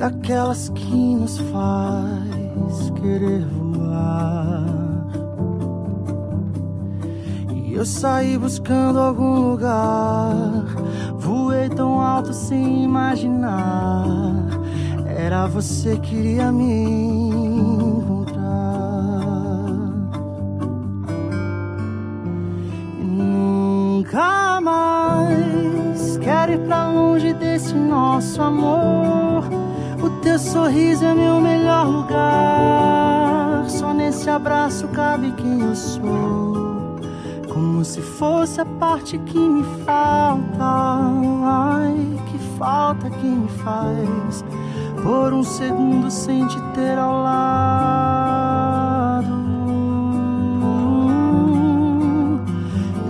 daquelas 0.00 0.70
que 0.70 1.14
nos 1.14 1.38
faz 1.52 2.90
querer 3.02 3.44
voar. 3.44 4.64
E 7.54 7.74
eu 7.74 7.84
saí 7.84 8.38
buscando 8.38 8.98
algum 8.98 9.50
lugar, 9.50 10.64
voei 11.18 11.68
tão 11.68 12.00
alto 12.00 12.32
sem 12.32 12.82
imaginar. 12.82 14.46
Era 15.06 15.46
você 15.46 15.98
que 15.98 16.16
iria 16.16 16.50
me 16.50 16.84
encontrar. 18.00 18.40
E 22.98 23.04
nunca 23.04 24.62
mais 24.62 26.16
quero 26.16 26.52
ir 26.52 26.60
pra 26.60 26.90
longe 26.90 27.34
desse 27.34 27.74
nosso 27.74 28.40
amor. 28.40 29.59
Teu 30.22 30.38
sorriso 30.38 31.02
é 31.02 31.14
meu 31.14 31.40
melhor 31.40 31.86
lugar. 31.86 33.64
Só 33.70 33.94
nesse 33.94 34.28
abraço 34.28 34.86
cabe 34.88 35.32
quem 35.32 35.62
eu 35.62 35.74
sou. 35.74 36.96
Como 37.48 37.82
se 37.82 38.02
fosse 38.02 38.60
a 38.60 38.66
parte 38.66 39.16
que 39.18 39.38
me 39.38 39.64
falta. 39.86 40.42
Ai, 40.60 42.20
que 42.26 42.38
falta 42.58 43.08
que 43.08 43.24
me 43.26 43.48
faz. 43.48 44.44
Por 45.02 45.32
um 45.32 45.42
segundo 45.42 46.10
sem 46.10 46.46
te 46.46 46.60
ter 46.74 46.98
ao 46.98 47.22
lado. 47.22 48.60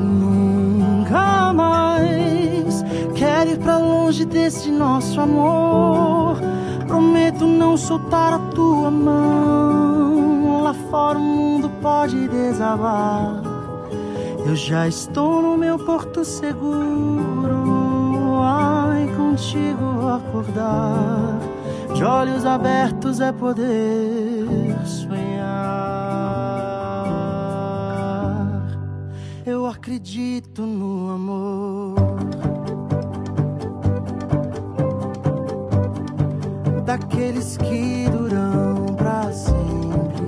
Nunca 0.01 1.53
mais 1.53 2.85
quero 3.17 3.51
ir 3.51 3.59
pra 3.59 3.79
longe 3.79 4.25
desse 4.25 4.71
nosso 4.71 5.21
amor. 5.21 6.39
Prometo 6.91 7.47
não 7.47 7.77
soltar 7.77 8.33
a 8.33 8.39
tua 8.51 8.91
mão. 8.91 10.65
Lá 10.65 10.75
fora 10.75 11.17
o 11.17 11.23
mundo 11.23 11.71
pode 11.81 12.27
desabar. 12.27 13.41
Eu 14.45 14.57
já 14.57 14.89
estou 14.89 15.41
no 15.41 15.57
meu 15.57 15.79
porto 15.79 16.25
seguro. 16.25 17.61
Ai, 18.43 19.07
contigo 19.17 20.09
acordar. 20.09 21.39
De 21.95 22.03
olhos 22.03 22.45
abertos 22.45 23.21
é 23.21 23.31
poder 23.31 24.77
sonhar. 24.85 25.31
Eu 29.47 29.65
acredito 29.65 30.63
no 30.63 31.15
amor. 31.15 31.80
Daqueles 36.91 37.57
que 37.57 38.09
duram 38.11 38.97
pra 38.97 39.31
sempre. 39.31 40.27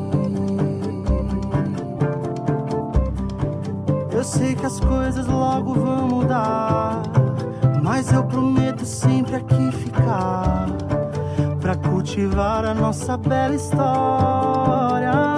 Eu 4.12 4.22
sei 4.22 4.54
que 4.54 4.64
as 4.64 4.78
coisas 4.78 5.26
logo 5.26 5.74
vão 5.74 6.06
mudar, 6.06 7.02
mas 7.82 8.12
eu 8.12 8.22
prometo 8.22 8.86
sempre 8.86 9.34
aqui 9.34 9.72
ficar 9.72 10.68
pra 11.60 11.74
cultivar 11.74 12.64
a 12.64 12.72
nossa 12.72 13.16
bela 13.16 13.56
história. 13.56 15.31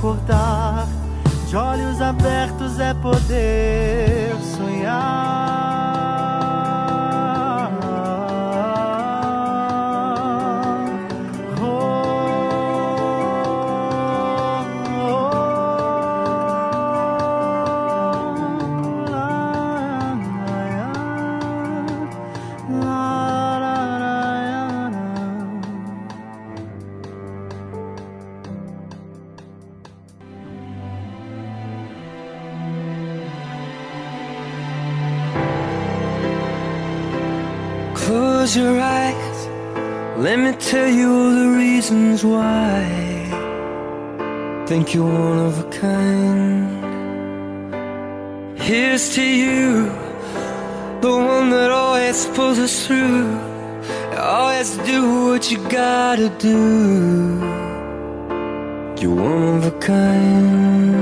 Acordar. 0.00 0.88
De 1.46 1.56
olhos 1.56 2.00
abertos 2.00 2.80
é 2.80 2.94
poder 2.94 3.79
Close 38.50 38.64
your 38.64 38.80
eyes. 38.80 39.46
Let 40.18 40.38
me 40.40 40.52
tell 40.58 40.88
you 40.88 41.08
all 41.08 41.30
the 41.30 41.50
reasons 41.56 42.24
why. 42.24 42.82
Think 44.66 44.92
you're 44.92 45.04
one 45.04 45.38
of 45.38 45.60
a 45.60 45.70
kind. 45.70 46.68
Here's 48.58 49.14
to 49.14 49.22
you, 49.22 49.84
the 51.00 51.12
one 51.32 51.50
that 51.50 51.70
always 51.70 52.26
pulls 52.34 52.58
us 52.58 52.86
through. 52.88 53.38
Always 54.18 54.76
do 54.78 55.26
what 55.26 55.48
you 55.52 55.58
gotta 55.68 56.28
do. 56.38 56.58
You're 59.00 59.14
one 59.14 59.58
of 59.58 59.66
a 59.66 59.78
kind. 59.78 60.94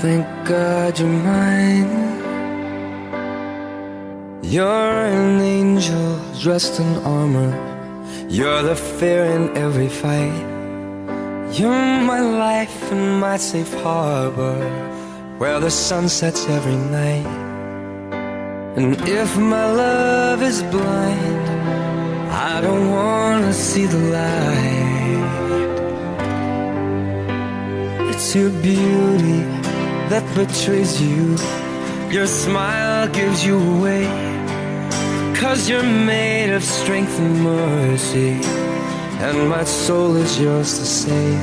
Thank 0.00 0.26
God 0.44 0.98
you're 0.98 1.08
mine. 1.08 2.05
You're 4.48 5.06
an 5.06 5.40
angel 5.40 6.20
dressed 6.40 6.78
in 6.78 6.98
armor. 6.98 7.50
You're 8.28 8.62
the 8.62 8.76
fear 8.76 9.24
in 9.24 9.56
every 9.56 9.88
fight. 9.88 10.46
You're 11.50 12.00
my 12.12 12.20
life 12.20 12.92
and 12.92 13.18
my 13.18 13.38
safe 13.38 13.74
harbor, 13.82 14.56
where 15.38 15.58
the 15.58 15.70
sun 15.72 16.08
sets 16.08 16.48
every 16.48 16.76
night. 16.76 17.26
And 18.76 18.94
if 19.08 19.36
my 19.36 19.66
love 19.72 20.40
is 20.44 20.62
blind, 20.62 21.48
I 22.30 22.60
don't 22.60 22.88
wanna 22.88 23.52
see 23.52 23.86
the 23.86 23.98
light. 24.18 25.26
It's 28.10 28.32
your 28.36 28.50
beauty 28.50 29.42
that 30.08 30.24
betrays 30.36 31.02
you. 31.02 31.36
Your 32.12 32.28
smile 32.28 33.08
gives 33.08 33.44
you 33.44 33.58
away. 33.58 34.25
Cause 35.40 35.68
you're 35.68 35.82
made 35.82 36.50
of 36.54 36.64
strength 36.64 37.18
and 37.18 37.44
mercy. 37.44 38.40
And 39.20 39.50
my 39.50 39.64
soul 39.64 40.16
is 40.16 40.40
yours 40.40 40.78
to 40.78 40.84
save. 40.86 41.40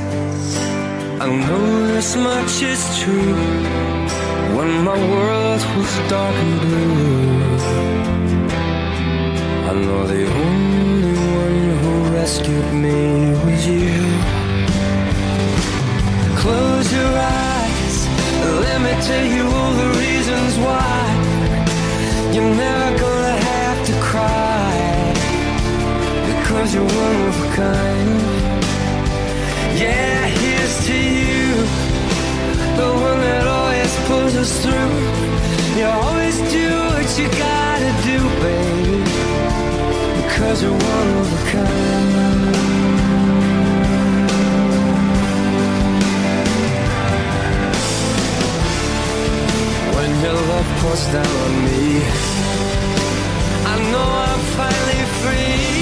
I 1.20 1.26
know 1.28 1.86
this 1.86 2.16
much 2.16 2.60
is 2.62 2.82
true. 2.98 3.36
When 4.56 4.82
my 4.82 4.98
world 5.12 5.62
was 5.76 5.92
dark 6.10 6.34
and 6.34 6.60
blue, 6.60 7.44
I 9.70 9.72
know 9.84 10.06
the 10.08 10.26
only 10.42 11.14
one 11.44 11.60
who 11.80 11.92
rescued 12.18 12.70
me 12.74 13.30
was 13.44 13.64
you. 13.64 14.02
Close 16.42 16.92
your 16.92 17.14
eyes, 17.14 17.96
let 18.66 18.78
me 18.86 18.92
tell 19.08 19.26
you 19.36 19.44
all 19.46 19.72
the 19.82 19.90
reasons 20.02 20.52
why 20.66 20.94
you're 22.34 22.54
never 22.54 22.98
gonna 22.98 23.23
because 26.64 26.76
you're 26.76 26.96
one 27.04 27.20
of 27.28 27.36
a 27.42 27.56
kind. 27.56 28.20
Yeah, 29.76 30.26
here's 30.40 30.86
to 30.86 30.96
you, 30.96 31.56
the 32.80 32.88
one 33.06 33.20
that 33.20 33.46
always 33.46 33.92
pulls 34.08 34.34
us 34.34 34.52
through. 34.62 34.96
You 35.76 35.84
always 35.84 36.36
do 36.56 36.68
what 36.88 37.08
you 37.18 37.28
gotta 37.36 37.92
do, 38.08 38.18
baby, 38.40 39.04
because 40.22 40.62
you're 40.62 40.80
one 40.94 41.08
of 41.20 41.28
a 41.36 41.42
kind. 41.52 42.54
When 49.96 50.10
your 50.24 50.38
love 50.50 50.68
pours 50.80 51.04
down 51.12 51.34
on 51.44 51.54
me, 51.66 51.84
I 53.72 53.74
know 53.92 54.08
I'm 54.28 54.42
finally 54.56 55.04
free. 55.20 55.73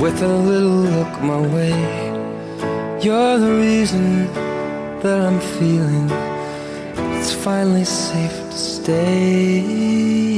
With 0.00 0.22
a 0.22 0.28
little 0.28 0.80
look 0.94 1.22
my 1.22 1.40
way. 1.40 1.70
You're 3.02 3.38
the 3.38 3.54
reason 3.54 4.49
that 5.02 5.20
I'm 5.20 5.40
feeling 5.40 6.10
it's 7.16 7.32
finally 7.32 7.84
safe 7.84 8.50
to 8.50 8.56
stay. 8.56 10.29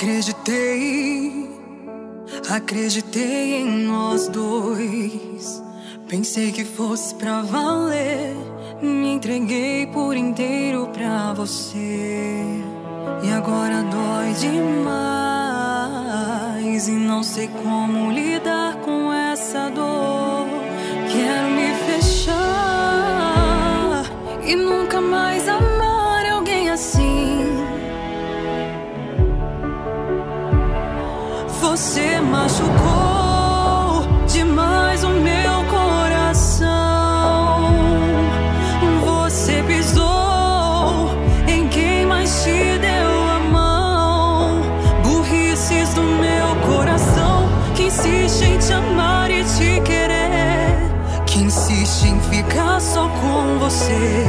Acreditei, 0.00 1.46
acreditei 2.48 3.60
em 3.60 3.84
nós 3.84 4.28
dois. 4.28 5.62
Pensei 6.08 6.50
que 6.52 6.64
fosse 6.64 7.14
pra 7.16 7.42
valer. 7.42 8.34
Me 8.80 9.12
entreguei 9.12 9.86
por 9.88 10.16
inteiro 10.16 10.88
pra 10.94 11.34
você. 11.34 12.42
E 13.22 13.30
agora 13.30 13.82
dói 13.82 14.32
demais. 14.40 14.88
E 16.88 16.92
não 16.92 17.22
sei 17.22 17.50
como 17.62 18.10
lidar 18.10 18.76
com 18.76 19.12
essa 19.12 19.68
dor. 19.68 20.46
Quero 21.12 21.50
me 21.50 21.74
fechar 21.84 22.40
e 24.46 24.56
nunca 24.56 24.98
mais 24.98 25.46
amar 25.46 25.59
Você 31.80 32.20
machucou 32.20 34.04
demais 34.26 35.02
o 35.02 35.08
meu 35.08 35.64
coração. 35.64 36.68
Você 39.02 39.64
pisou 39.66 41.08
em 41.48 41.66
quem 41.68 42.04
mais 42.04 42.44
te 42.44 42.78
deu 42.78 43.30
a 43.30 43.38
mão. 43.50 44.60
Burrices 45.02 45.94
do 45.94 46.02
meu 46.02 46.54
coração 46.66 47.48
que 47.74 47.84
insiste 47.84 48.44
em 48.44 48.58
te 48.58 48.74
amar 48.74 49.30
e 49.30 49.42
te 49.42 49.80
querer. 49.80 50.76
Que 51.24 51.38
insiste 51.38 52.08
em 52.08 52.20
ficar 52.20 52.78
só 52.78 53.08
com 53.08 53.58
você. 53.58 54.26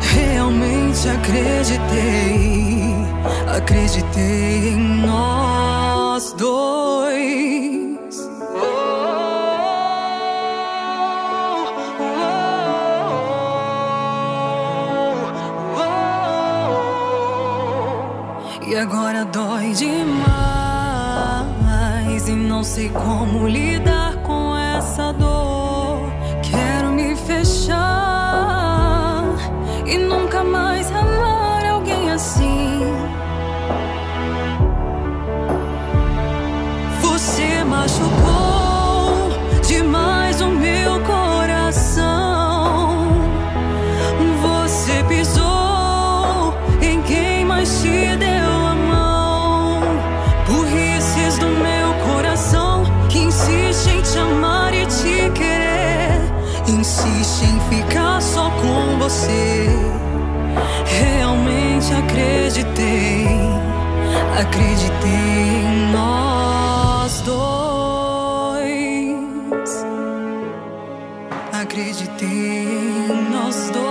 Realmente 0.00 1.10
acreditei, 1.10 2.96
acreditei 3.54 4.70
em 4.70 4.78
nós 5.06 5.31
demais 19.72 20.28
e 22.28 22.32
não 22.32 22.62
sei 22.62 22.88
como 22.90 23.48
lidar 23.48 24.16
com 24.22 24.56
essa 24.56 25.12
dor. 25.12 26.12
Quero 26.42 26.92
me 26.92 27.16
fechar 27.16 27.82
e 29.86 29.96
nunca 29.98 30.21
você. 59.02 59.68
Realmente 60.86 61.92
acreditei, 61.92 63.26
acreditei 64.40 65.10
em 65.10 65.92
nós 65.92 67.20
dois. 67.22 67.42
Acreditei 71.52 72.28
em 72.28 73.30
nós 73.30 73.70
dois. 73.70 73.81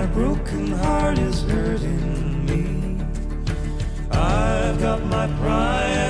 My 0.00 0.06
broken 0.06 0.68
heart 0.68 1.18
is 1.18 1.42
hurting 1.42 2.46
me. 2.46 3.04
I've 4.10 4.80
got 4.80 5.04
my 5.04 5.26
pride. 5.26 6.09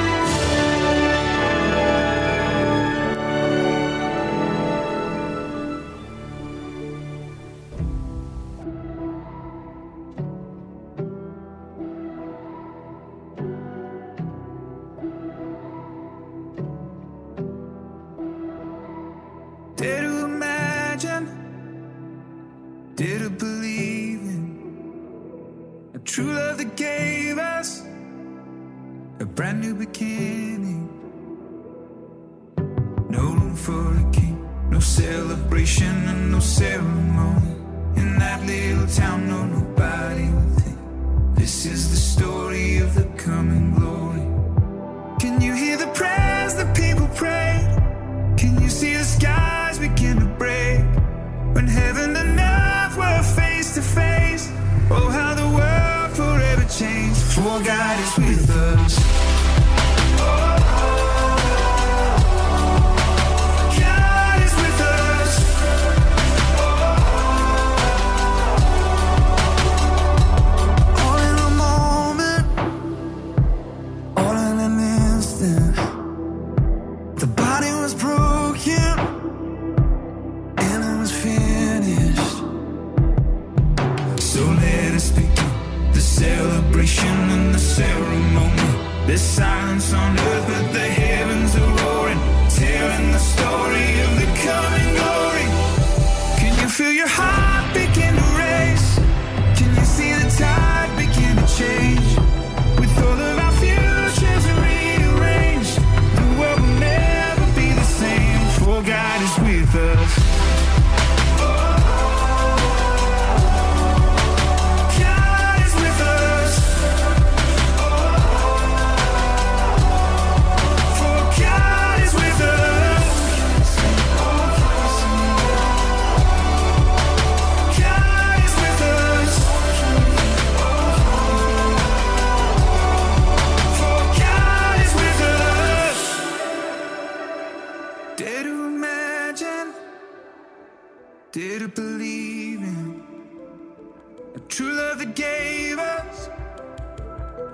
true 144.71 144.77
love 144.77 144.99
that 144.99 145.15
gave 145.15 145.77
us 145.79 146.29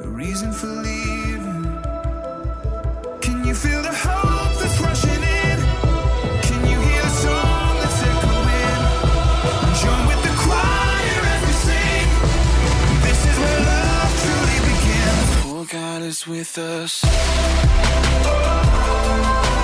a 0.02 0.08
reason 0.08 0.52
for 0.52 0.68
leaving. 0.68 1.64
Can 3.22 3.46
you 3.46 3.56
feel 3.56 3.82
the 3.82 3.94
hope 3.94 4.60
that's 4.60 4.80
rushing 4.80 5.24
in? 5.42 5.58
Can 6.48 6.62
you 6.72 6.80
hear 6.80 7.02
the 7.02 7.16
song 7.26 7.76
that's 7.82 8.02
echoing? 8.12 8.82
Join 9.82 10.04
with 10.12 10.22
the 10.28 10.34
choir 10.44 11.22
as 11.34 11.42
we 11.48 11.54
sing. 11.68 12.08
This 13.06 13.20
is 13.30 13.38
where 13.42 13.60
love 13.72 14.12
truly 14.22 14.60
begins. 14.72 15.30
Oh, 15.46 15.68
God 15.70 16.02
is 16.02 16.28
with 16.28 16.58
us. 16.58 17.04
Oh. 18.26 19.57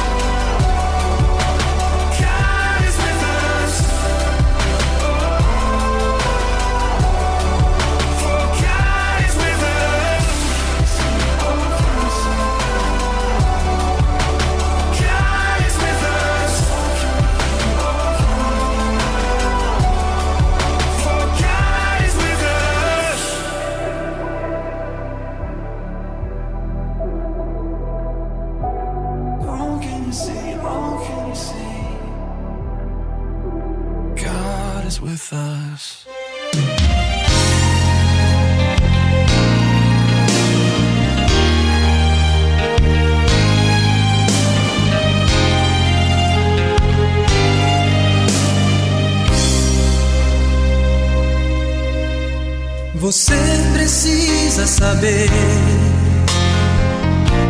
saber 55.04 55.30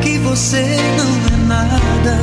que 0.01 0.17
você 0.19 0.77
não 0.97 1.27
é 1.27 1.35
nada. 1.47 2.17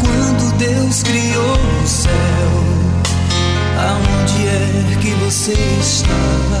Quando 0.00 0.52
Deus 0.58 1.02
criou 1.02 1.58
o 1.82 1.86
céu, 1.86 2.50
aonde 3.78 4.48
é 4.48 4.98
que 5.00 5.10
você 5.24 5.54
estava? 5.80 6.60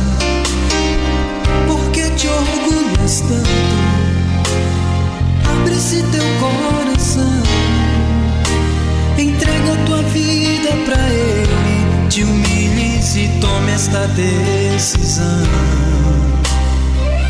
Por 1.66 1.90
que 1.90 2.08
te 2.10 2.26
orgulhas 2.26 3.20
tanto? 3.20 3.50
Abre-se 5.44 6.02
teu 6.04 6.24
coração, 6.40 7.42
entrega 9.18 9.76
tua 9.84 10.02
vida 10.04 10.70
pra 10.86 11.10
Ele, 11.10 12.08
te 12.08 12.24
humilhes 12.24 13.14
e 13.16 13.28
tome 13.40 13.72
esta 13.72 14.06
decisão. 14.08 15.44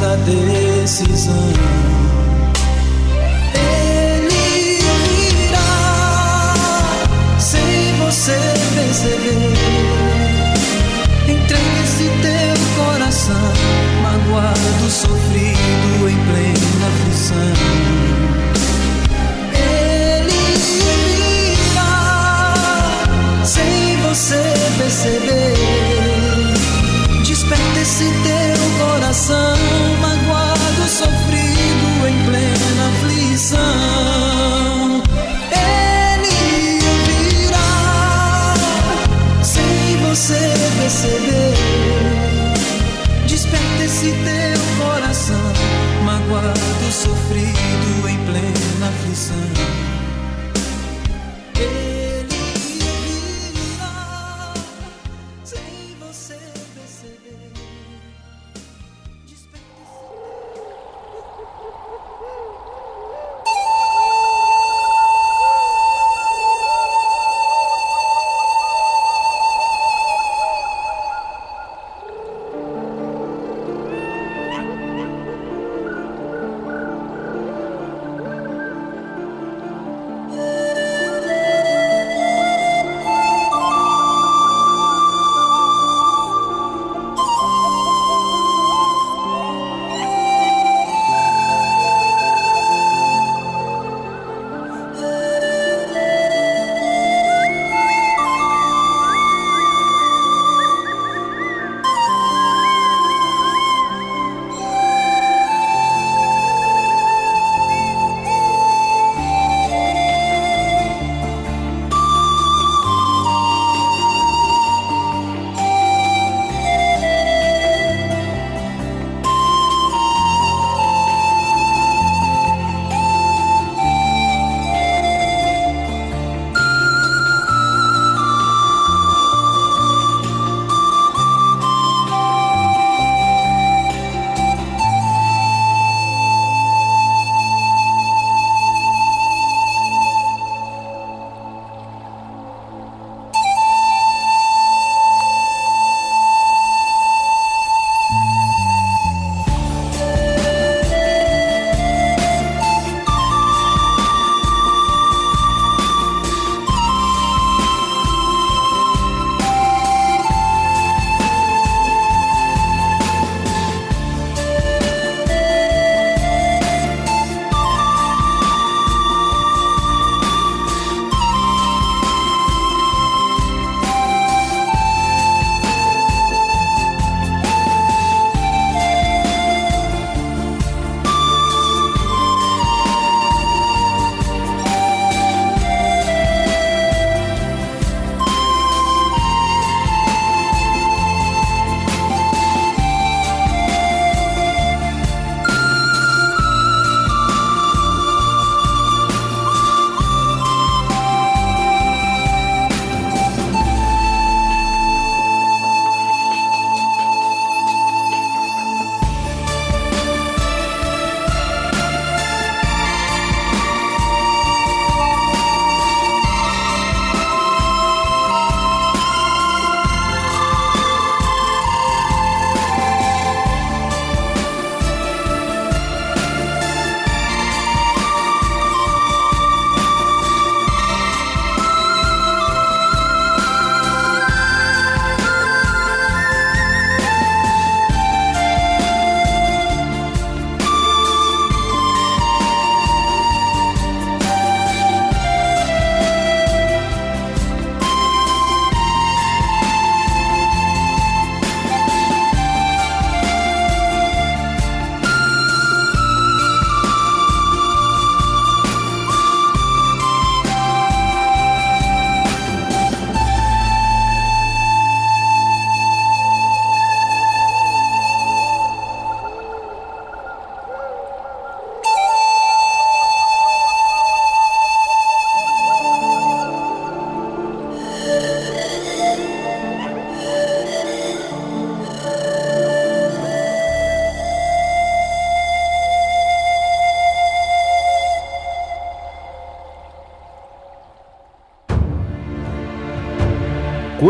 essa 0.00 0.16
decisão. 0.16 1.69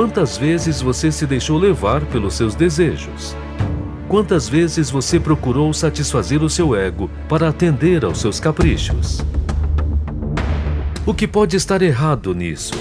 Quantas 0.01 0.39
vezes 0.39 0.81
você 0.81 1.13
se 1.13 1.27
deixou 1.27 1.59
levar 1.59 2.01
pelos 2.07 2.33
seus 2.33 2.55
desejos? 2.55 3.37
Quantas 4.09 4.49
vezes 4.49 4.89
você 4.89 5.21
procurou 5.21 5.75
satisfazer 5.75 6.43
o 6.43 6.49
seu 6.49 6.75
ego 6.75 7.11
para 7.29 7.51
atender 7.51 8.03
aos 8.03 8.19
seus 8.19 8.41
caprichos? 8.41 9.21
O 11.05 11.13
que 11.13 11.29
pode 11.29 11.55
estar 11.55 11.83
errado 11.83 12.35
nisso? 12.35 12.73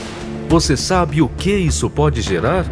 Você 0.48 0.78
sabe 0.78 1.22
o 1.22 1.28
que 1.28 1.52
isso 1.52 1.90
pode 1.90 2.22
gerar? 2.22 2.66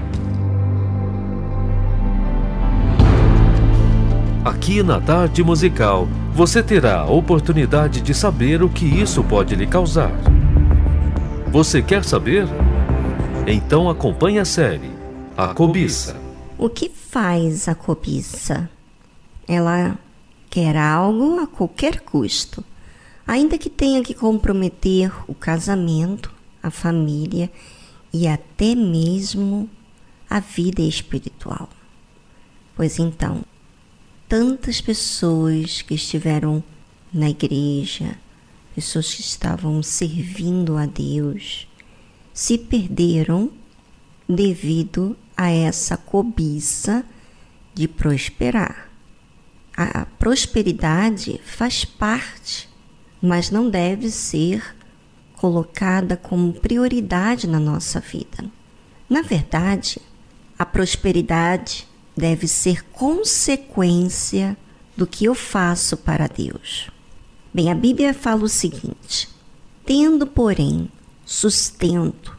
Aqui 4.46 4.82
na 4.82 5.02
Tarde 5.02 5.44
Musical, 5.44 6.08
você 6.34 6.64
terá 6.64 7.02
a 7.02 7.12
oportunidade 7.12 8.00
de 8.00 8.14
saber 8.14 8.64
o 8.64 8.70
que 8.70 8.86
isso 8.86 9.22
pode 9.26 9.56
lhe 9.56 9.68
causar. 9.68 10.14
Você 11.52 11.82
quer 11.82 12.06
saber? 12.06 12.48
Então 13.50 13.90
acompanhe 13.90 14.40
a 14.40 14.44
série 14.44 14.92
A 15.38 15.54
Cobiça. 15.54 16.20
O 16.58 16.70
que 16.70 16.90
faz 16.90 17.70
a 17.70 17.74
cobiça? 17.74 18.70
Ela 19.48 19.98
quer 20.50 20.76
algo 20.76 21.40
a 21.40 21.48
qualquer 21.48 22.02
custo, 22.02 22.62
ainda 23.26 23.58
que 23.58 23.70
tenha 23.70 24.04
que 24.04 24.14
comprometer 24.14 25.14
o 25.30 25.34
casamento, 25.34 26.30
a 26.62 26.70
família 26.70 27.50
e 28.12 28.28
até 28.28 28.76
mesmo 28.76 29.70
a 30.30 30.42
vida 30.42 30.82
espiritual. 30.82 31.70
Pois 32.76 33.00
então, 33.00 33.46
tantas 34.28 34.82
pessoas 34.82 35.82
que 35.82 35.94
estiveram 35.94 36.62
na 37.14 37.30
igreja, 37.30 38.18
pessoas 38.76 39.14
que 39.14 39.22
estavam 39.22 39.82
servindo 39.82 40.76
a 40.76 40.86
Deus, 40.86 41.67
se 42.38 42.56
perderam 42.56 43.50
devido 44.30 45.18
a 45.36 45.50
essa 45.50 45.98
cobiça 45.98 47.04
de 47.74 47.88
prosperar. 47.88 48.92
A 49.76 50.06
prosperidade 50.06 51.42
faz 51.44 51.84
parte, 51.84 52.70
mas 53.20 53.50
não 53.50 53.72
deve 53.72 54.12
ser 54.12 54.76
colocada 55.36 56.16
como 56.16 56.54
prioridade 56.54 57.48
na 57.48 57.60
nossa 57.60 58.00
vida. 58.00 58.46
Na 59.10 59.24
verdade, 59.24 60.00
a 60.60 60.66
prosperidade 60.66 61.88
deve 62.16 62.48
ser 62.48 62.86
consequência 62.92 64.56
do 64.96 65.08
que 65.08 65.26
eu 65.26 65.34
faço 65.34 65.98
para 65.98 66.28
Deus. 66.28 66.92
Bem, 67.52 67.72
a 67.72 67.76
Bíblia 67.76 68.14
fala 68.14 68.44
o 68.44 68.50
seguinte: 68.50 69.28
tendo, 69.84 70.28
porém, 70.28 70.92
sustento 71.28 72.34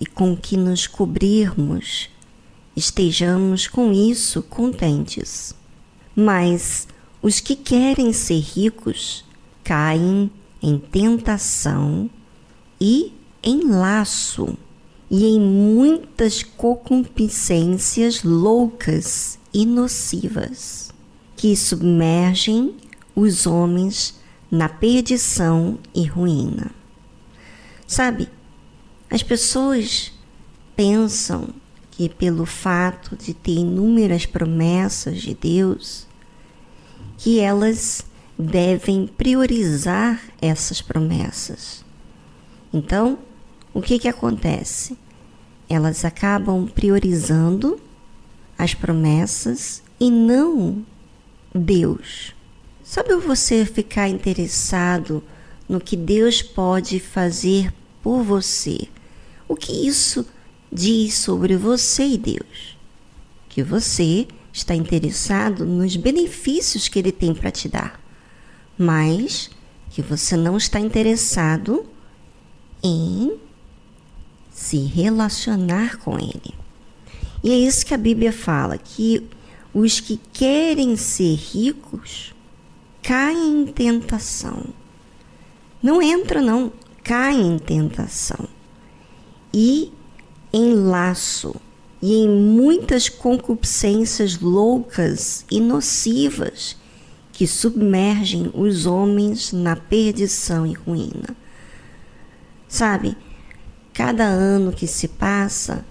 e 0.00 0.04
com 0.04 0.36
que 0.36 0.56
nos 0.56 0.88
cobrirmos, 0.88 2.10
estejamos 2.74 3.68
com 3.68 3.92
isso 3.92 4.42
contentes. 4.42 5.54
Mas 6.14 6.88
os 7.22 7.38
que 7.38 7.54
querem 7.54 8.12
ser 8.12 8.40
ricos 8.40 9.24
caem 9.62 10.28
em 10.60 10.76
tentação 10.76 12.10
e 12.80 13.12
em 13.44 13.70
laço 13.70 14.58
e 15.08 15.24
em 15.24 15.40
muitas 15.40 16.42
concupiscências 16.42 18.24
loucas 18.24 19.38
e 19.54 19.64
nocivas 19.64 20.90
que 21.36 21.56
submergem 21.56 22.74
os 23.14 23.46
homens 23.46 24.16
na 24.50 24.68
perdição 24.68 25.78
e 25.94 26.04
ruína. 26.04 26.85
Sabe, 27.86 28.28
as 29.08 29.22
pessoas 29.22 30.12
pensam 30.74 31.48
que 31.90 32.08
pelo 32.08 32.44
fato 32.44 33.16
de 33.16 33.32
ter 33.32 33.52
inúmeras 33.52 34.26
promessas 34.26 35.22
de 35.22 35.34
Deus, 35.34 36.06
que 37.16 37.40
elas 37.40 38.04
devem 38.38 39.06
priorizar 39.06 40.20
essas 40.42 40.82
promessas. 40.82 41.84
Então, 42.72 43.18
o 43.72 43.80
que 43.80 43.98
que 43.98 44.08
acontece? 44.08 44.98
Elas 45.68 46.04
acabam 46.04 46.66
priorizando 46.66 47.80
as 48.58 48.74
promessas 48.74 49.82
e 49.98 50.10
não 50.10 50.84
Deus. 51.54 52.34
Sabe 52.84 53.16
você 53.16 53.64
ficar 53.64 54.08
interessado 54.08 55.22
no 55.68 55.80
que 55.80 55.96
Deus 55.96 56.42
pode 56.42 57.00
fazer 57.00 57.72
por 58.02 58.22
você? 58.22 58.88
O 59.48 59.56
que 59.56 59.72
isso 59.72 60.26
diz 60.72 61.14
sobre 61.14 61.56
você 61.56 62.06
e 62.06 62.18
Deus? 62.18 62.76
Que 63.48 63.62
você 63.62 64.26
está 64.52 64.74
interessado 64.74 65.64
nos 65.66 65.96
benefícios 65.96 66.88
que 66.88 66.98
Ele 66.98 67.12
tem 67.12 67.34
para 67.34 67.50
te 67.50 67.68
dar, 67.68 68.00
mas 68.78 69.50
que 69.90 70.02
você 70.02 70.36
não 70.36 70.56
está 70.56 70.80
interessado 70.80 71.86
em 72.82 73.36
se 74.50 74.78
relacionar 74.78 75.98
com 75.98 76.18
Ele. 76.18 76.54
E 77.42 77.50
é 77.50 77.56
isso 77.56 77.84
que 77.84 77.94
a 77.94 77.98
Bíblia 77.98 78.32
fala: 78.32 78.78
que 78.78 79.26
os 79.72 80.00
que 80.00 80.18
querem 80.32 80.96
ser 80.96 81.34
ricos 81.34 82.34
caem 83.02 83.62
em 83.62 83.66
tentação. 83.66 84.64
Não 85.86 86.02
entra, 86.02 86.42
não, 86.42 86.72
caem 87.04 87.54
em 87.54 87.58
tentação. 87.60 88.48
E 89.54 89.92
em 90.52 90.74
laço. 90.74 91.54
E 92.02 92.12
em 92.12 92.28
muitas 92.28 93.08
concupiscências 93.08 94.40
loucas 94.40 95.44
e 95.48 95.60
nocivas 95.60 96.76
que 97.32 97.46
submergem 97.46 98.50
os 98.52 98.84
homens 98.84 99.52
na 99.52 99.76
perdição 99.76 100.66
e 100.66 100.72
ruína. 100.72 101.36
Sabe, 102.66 103.16
cada 103.94 104.24
ano 104.24 104.72
que 104.72 104.88
se 104.88 105.06
passa, 105.06 105.84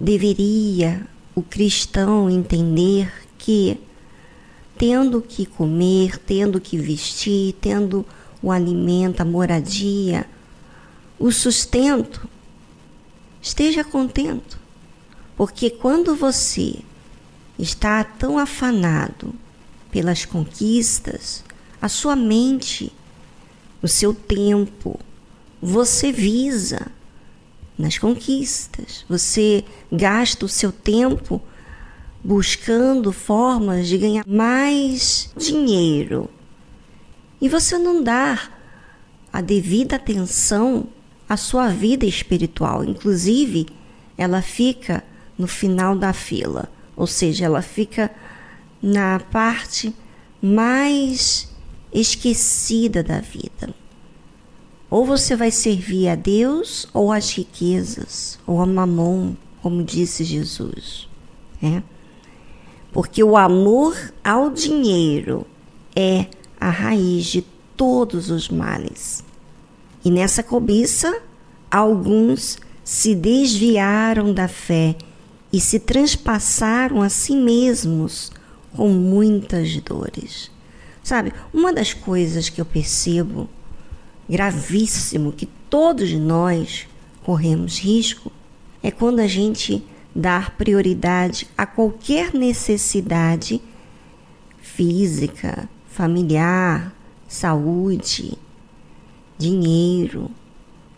deveria 0.00 1.06
o 1.34 1.42
cristão 1.42 2.30
entender 2.30 3.12
que, 3.36 3.78
tendo 4.78 5.20
que 5.20 5.44
comer, 5.44 6.16
tendo 6.16 6.58
que 6.58 6.78
vestir, 6.78 7.54
tendo 7.60 8.06
o 8.42 8.50
alimento, 8.50 9.20
a 9.20 9.24
moradia, 9.24 10.26
o 11.18 11.30
sustento, 11.30 12.28
esteja 13.40 13.84
contento. 13.84 14.58
Porque 15.36 15.70
quando 15.70 16.14
você 16.14 16.80
está 17.58 18.02
tão 18.02 18.38
afanado 18.38 19.34
pelas 19.90 20.24
conquistas, 20.24 21.44
a 21.80 21.88
sua 21.88 22.16
mente, 22.16 22.92
o 23.82 23.88
seu 23.88 24.14
tempo, 24.14 24.98
você 25.60 26.10
visa 26.10 26.86
nas 27.78 27.98
conquistas, 27.98 29.04
você 29.08 29.64
gasta 29.90 30.44
o 30.44 30.48
seu 30.48 30.70
tempo 30.70 31.40
buscando 32.22 33.12
formas 33.12 33.88
de 33.88 33.98
ganhar 33.98 34.24
mais 34.26 35.30
dinheiro. 35.36 36.28
E 37.42 37.48
você 37.48 37.76
não 37.76 38.04
dá 38.04 38.38
a 39.32 39.40
devida 39.40 39.96
atenção 39.96 40.86
à 41.28 41.36
sua 41.36 41.66
vida 41.70 42.06
espiritual. 42.06 42.84
Inclusive, 42.84 43.66
ela 44.16 44.40
fica 44.40 45.02
no 45.36 45.48
final 45.48 45.96
da 45.96 46.12
fila, 46.12 46.70
ou 46.94 47.04
seja, 47.04 47.46
ela 47.46 47.60
fica 47.60 48.12
na 48.80 49.18
parte 49.18 49.92
mais 50.40 51.52
esquecida 51.92 53.02
da 53.02 53.18
vida. 53.18 53.74
Ou 54.88 55.04
você 55.04 55.34
vai 55.34 55.50
servir 55.50 56.10
a 56.10 56.14
Deus 56.14 56.86
ou 56.94 57.10
às 57.10 57.32
riquezas, 57.32 58.38
ou 58.46 58.60
a 58.60 58.66
mamon, 58.66 59.34
como 59.60 59.82
disse 59.82 60.22
Jesus. 60.22 61.08
É? 61.60 61.82
Porque 62.92 63.24
o 63.24 63.36
amor 63.36 63.96
ao 64.22 64.48
dinheiro 64.48 65.44
é 65.96 66.26
a 66.62 66.70
raiz 66.70 67.24
de 67.24 67.42
todos 67.76 68.30
os 68.30 68.48
males. 68.48 69.24
E 70.04 70.10
nessa 70.10 70.44
cobiça, 70.44 71.20
alguns 71.68 72.56
se 72.84 73.16
desviaram 73.16 74.32
da 74.32 74.46
fé 74.46 74.94
e 75.52 75.60
se 75.60 75.80
transpassaram 75.80 77.02
a 77.02 77.08
si 77.08 77.34
mesmos 77.34 78.30
com 78.76 78.88
muitas 78.88 79.76
dores. 79.80 80.52
Sabe, 81.02 81.32
uma 81.52 81.72
das 81.72 81.92
coisas 81.92 82.48
que 82.48 82.60
eu 82.60 82.64
percebo 82.64 83.50
gravíssimo 84.28 85.32
que 85.32 85.46
todos 85.68 86.12
nós 86.12 86.86
corremos 87.24 87.78
risco 87.78 88.30
é 88.80 88.90
quando 88.92 89.18
a 89.18 89.26
gente 89.26 89.84
dá 90.14 90.52
prioridade 90.56 91.48
a 91.58 91.66
qualquer 91.66 92.32
necessidade 92.32 93.60
física, 94.60 95.68
familiar, 95.92 96.94
saúde, 97.28 98.38
dinheiro, 99.38 100.30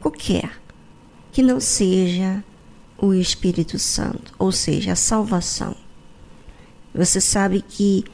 qualquer 0.01 0.51
que 1.33 1.43
não 1.43 1.59
seja 1.59 2.45
o 2.97 3.13
Espírito 3.13 3.77
Santo, 3.77 4.33
ou 4.39 4.53
seja, 4.53 4.93
a 4.93 4.97
salvação. 4.97 5.75
Você 6.95 7.21
sabe 7.21 7.61
que 7.61 8.05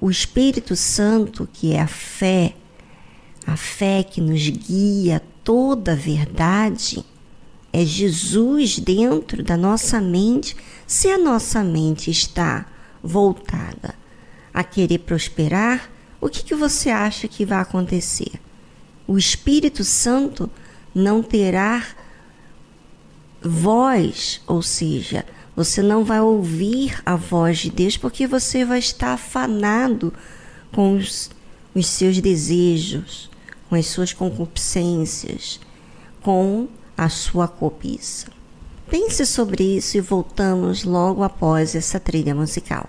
o 0.00 0.10
Espírito 0.10 0.74
Santo, 0.74 1.46
que 1.52 1.74
é 1.74 1.80
a 1.82 1.86
fé, 1.86 2.54
a 3.46 3.54
fé 3.54 4.02
que 4.02 4.20
nos 4.20 4.48
guia 4.48 5.22
toda 5.44 5.92
a 5.92 5.96
verdade, 5.96 7.04
é 7.70 7.84
Jesus 7.84 8.78
dentro 8.78 9.42
da 9.42 9.58
nossa 9.58 10.00
mente. 10.00 10.56
Se 10.86 11.08
a 11.08 11.18
nossa 11.18 11.62
mente 11.62 12.10
está 12.10 12.66
voltada 13.02 14.01
a 14.52 14.62
querer 14.62 14.98
prosperar, 14.98 15.90
o 16.20 16.28
que, 16.28 16.44
que 16.44 16.54
você 16.54 16.90
acha 16.90 17.26
que 17.26 17.44
vai 17.44 17.58
acontecer? 17.58 18.32
O 19.06 19.18
Espírito 19.18 19.82
Santo 19.82 20.48
não 20.94 21.22
terá 21.22 21.84
voz, 23.40 24.40
ou 24.46 24.62
seja, 24.62 25.24
você 25.54 25.82
não 25.82 26.04
vai 26.04 26.20
ouvir 26.20 27.00
a 27.04 27.16
voz 27.16 27.58
de 27.58 27.70
Deus 27.70 27.96
porque 27.96 28.26
você 28.26 28.64
vai 28.64 28.78
estar 28.78 29.14
afanado 29.14 30.12
com 30.72 30.96
os, 30.96 31.30
os 31.74 31.86
seus 31.86 32.20
desejos, 32.20 33.30
com 33.68 33.74
as 33.74 33.86
suas 33.86 34.12
concupiscências, 34.12 35.60
com 36.22 36.68
a 36.96 37.08
sua 37.08 37.48
cobiça. 37.48 38.28
Pense 38.88 39.24
sobre 39.26 39.76
isso 39.76 39.96
e 39.96 40.00
voltamos 40.00 40.84
logo 40.84 41.22
após 41.22 41.74
essa 41.74 41.98
trilha 41.98 42.34
musical. 42.34 42.88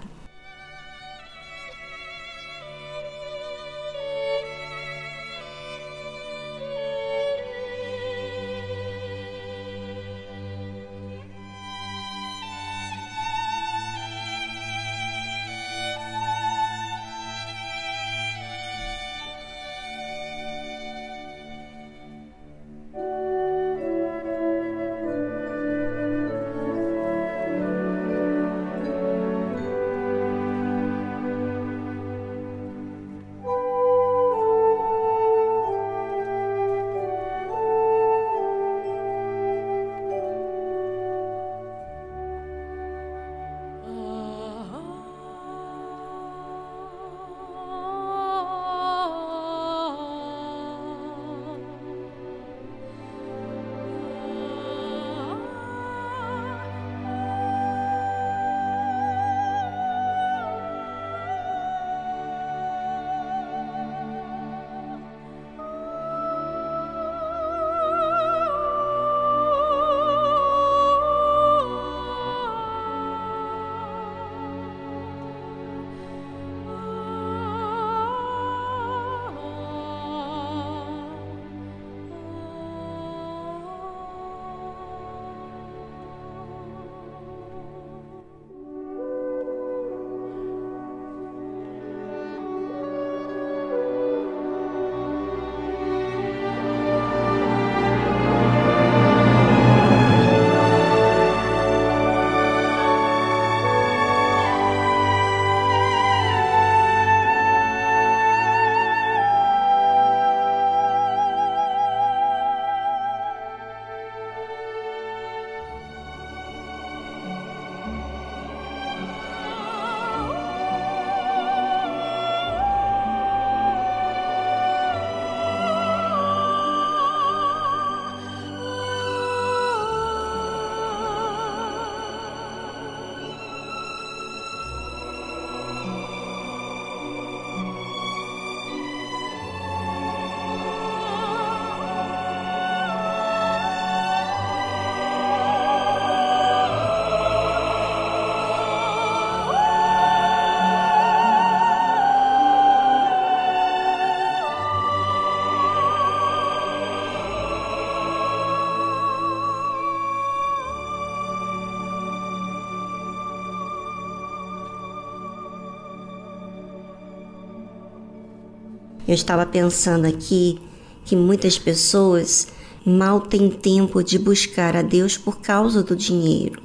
Eu 169.13 169.15
estava 169.15 169.45
pensando 169.45 170.05
aqui 170.05 170.57
que 171.05 171.15
muitas 171.15 171.59
pessoas 171.59 172.47
mal 172.83 173.21
têm 173.21 173.47
tempo 173.47 174.03
de 174.03 174.17
buscar 174.17 174.75
a 174.75 174.81
Deus 174.81 175.15
por 175.15 175.39
causa 175.39 175.83
do 175.83 175.95
dinheiro. 175.95 176.63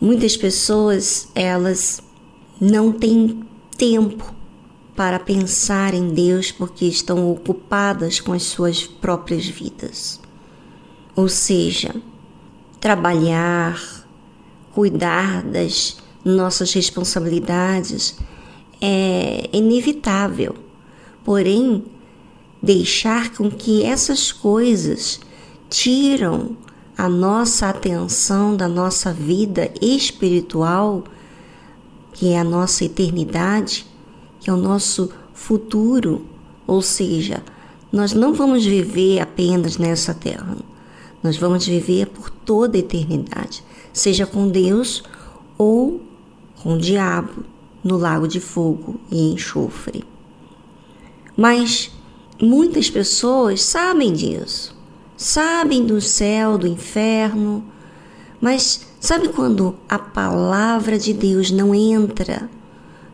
Muitas 0.00 0.38
pessoas, 0.38 1.28
elas 1.34 2.00
não 2.58 2.90
têm 2.90 3.42
tempo 3.76 4.34
para 4.96 5.18
pensar 5.18 5.92
em 5.92 6.14
Deus 6.14 6.50
porque 6.50 6.86
estão 6.86 7.30
ocupadas 7.30 8.20
com 8.20 8.32
as 8.32 8.44
suas 8.44 8.84
próprias 8.84 9.46
vidas. 9.46 10.18
Ou 11.14 11.28
seja, 11.28 11.94
trabalhar, 12.80 13.78
cuidar 14.72 15.42
das 15.42 15.98
nossas 16.24 16.72
responsabilidades 16.72 18.16
é 18.80 19.50
inevitável. 19.52 20.69
Porém, 21.30 21.84
deixar 22.60 23.32
com 23.32 23.48
que 23.48 23.84
essas 23.84 24.32
coisas 24.32 25.20
tiram 25.68 26.56
a 26.98 27.08
nossa 27.08 27.68
atenção 27.68 28.56
da 28.56 28.66
nossa 28.66 29.12
vida 29.12 29.72
espiritual, 29.80 31.04
que 32.12 32.32
é 32.32 32.40
a 32.40 32.42
nossa 32.42 32.84
eternidade, 32.84 33.86
que 34.40 34.50
é 34.50 34.52
o 34.52 34.56
nosso 34.56 35.08
futuro, 35.32 36.26
ou 36.66 36.82
seja, 36.82 37.44
nós 37.92 38.12
não 38.12 38.34
vamos 38.34 38.66
viver 38.66 39.20
apenas 39.20 39.78
nessa 39.78 40.12
terra. 40.12 40.56
Nós 41.22 41.36
vamos 41.36 41.64
viver 41.64 42.08
por 42.08 42.28
toda 42.28 42.76
a 42.76 42.80
eternidade, 42.80 43.62
seja 43.92 44.26
com 44.26 44.48
Deus 44.48 45.04
ou 45.56 46.00
com 46.60 46.74
o 46.74 46.78
diabo 46.78 47.44
no 47.84 47.96
lago 47.96 48.26
de 48.26 48.40
fogo 48.40 48.98
e 49.12 49.32
enxofre. 49.32 50.09
Mas 51.40 51.90
muitas 52.38 52.90
pessoas 52.90 53.62
sabem 53.62 54.12
disso, 54.12 54.76
sabem 55.16 55.86
do 55.86 55.98
céu, 55.98 56.58
do 56.58 56.66
inferno, 56.66 57.64
mas 58.38 58.86
sabe 59.00 59.28
quando 59.30 59.74
a 59.88 59.98
palavra 59.98 60.98
de 60.98 61.14
Deus 61.14 61.50
não 61.50 61.74
entra? 61.74 62.50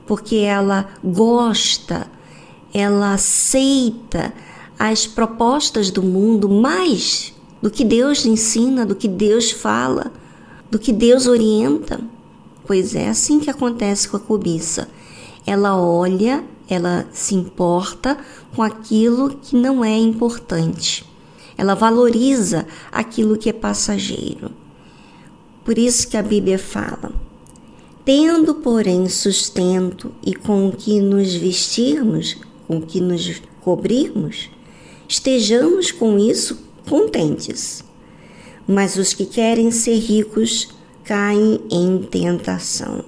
Porque 0.08 0.38
ela 0.38 0.88
gosta, 1.04 2.08
ela 2.74 3.14
aceita 3.14 4.34
as 4.76 5.06
propostas 5.06 5.92
do 5.92 6.02
mundo 6.02 6.48
mais 6.48 7.32
do 7.62 7.70
que 7.70 7.84
Deus 7.84 8.26
ensina, 8.26 8.84
do 8.84 8.96
que 8.96 9.06
Deus 9.06 9.52
fala. 9.52 10.10
do 10.68 10.80
que 10.80 10.92
Deus 10.92 11.28
orienta? 11.28 12.00
Pois 12.66 12.96
é 12.96 13.08
assim 13.08 13.38
que 13.38 13.48
acontece 13.48 14.08
com 14.08 14.16
a 14.16 14.20
cobiça. 14.20 14.88
Ela 15.46 15.80
olha, 15.80 16.44
ela 16.68 17.06
se 17.12 17.34
importa 17.34 18.18
com 18.54 18.62
aquilo 18.62 19.36
que 19.36 19.56
não 19.56 19.84
é 19.84 19.96
importante. 19.96 21.04
Ela 21.56 21.74
valoriza 21.74 22.66
aquilo 22.90 23.36
que 23.36 23.48
é 23.48 23.52
passageiro. 23.52 24.50
Por 25.64 25.78
isso 25.78 26.08
que 26.08 26.16
a 26.16 26.22
Bíblia 26.22 26.58
fala: 26.58 27.12
tendo, 28.04 28.56
porém, 28.56 29.08
sustento 29.08 30.12
e 30.24 30.34
com 30.34 30.68
o 30.68 30.72
que 30.72 31.00
nos 31.00 31.34
vestirmos, 31.34 32.36
com 32.66 32.78
o 32.78 32.82
que 32.82 33.00
nos 33.00 33.40
cobrirmos, 33.62 34.50
estejamos 35.08 35.90
com 35.90 36.18
isso 36.18 36.58
contentes. 36.88 37.84
Mas 38.66 38.96
os 38.96 39.12
que 39.12 39.24
querem 39.24 39.70
ser 39.70 39.98
ricos 39.98 40.68
caem 41.04 41.60
em 41.70 41.98
tentação 41.98 43.04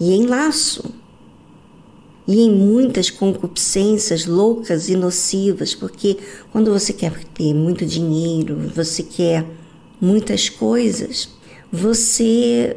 e 0.00 0.12
em 0.12 0.26
laço 0.26 0.92
e 2.26 2.40
em 2.40 2.50
muitas 2.50 3.10
concupiscências 3.10 4.26
loucas 4.26 4.88
e 4.88 4.96
nocivas, 4.96 5.74
porque 5.74 6.18
quando 6.50 6.72
você 6.72 6.92
quer 6.92 7.22
ter 7.34 7.52
muito 7.52 7.84
dinheiro, 7.84 8.70
você 8.74 9.02
quer 9.02 9.44
muitas 10.00 10.48
coisas, 10.48 11.28
você 11.70 12.76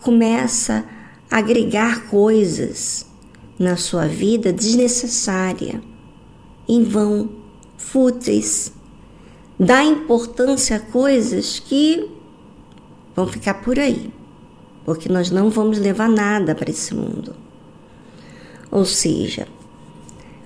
começa 0.00 0.84
a 1.30 1.38
agregar 1.38 2.08
coisas 2.08 3.06
na 3.58 3.76
sua 3.76 4.06
vida 4.06 4.52
desnecessária, 4.52 5.82
em 6.68 6.84
vão, 6.84 7.30
fúteis, 7.76 8.72
dá 9.58 9.82
importância 9.82 10.76
a 10.76 10.80
coisas 10.80 11.58
que 11.58 12.08
vão 13.14 13.26
ficar 13.26 13.54
por 13.54 13.78
aí, 13.78 14.12
porque 14.84 15.08
nós 15.08 15.30
não 15.30 15.50
vamos 15.50 15.78
levar 15.78 16.08
nada 16.08 16.54
para 16.54 16.70
esse 16.70 16.94
mundo. 16.94 17.43
Ou 18.74 18.84
seja, 18.84 19.46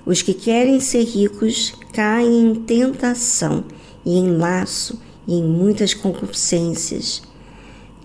os 0.05 0.21
que 0.21 0.35
querem 0.35 0.81
ser 0.81 1.03
ricos 1.03 1.73
caem 1.95 2.51
em 2.51 2.55
tentação 2.57 3.65
e 4.05 4.19
em 4.19 4.37
laço 4.37 5.01
e 5.27 5.33
em 5.33 5.43
muitas 5.43 5.95
concupiscências 5.95 7.23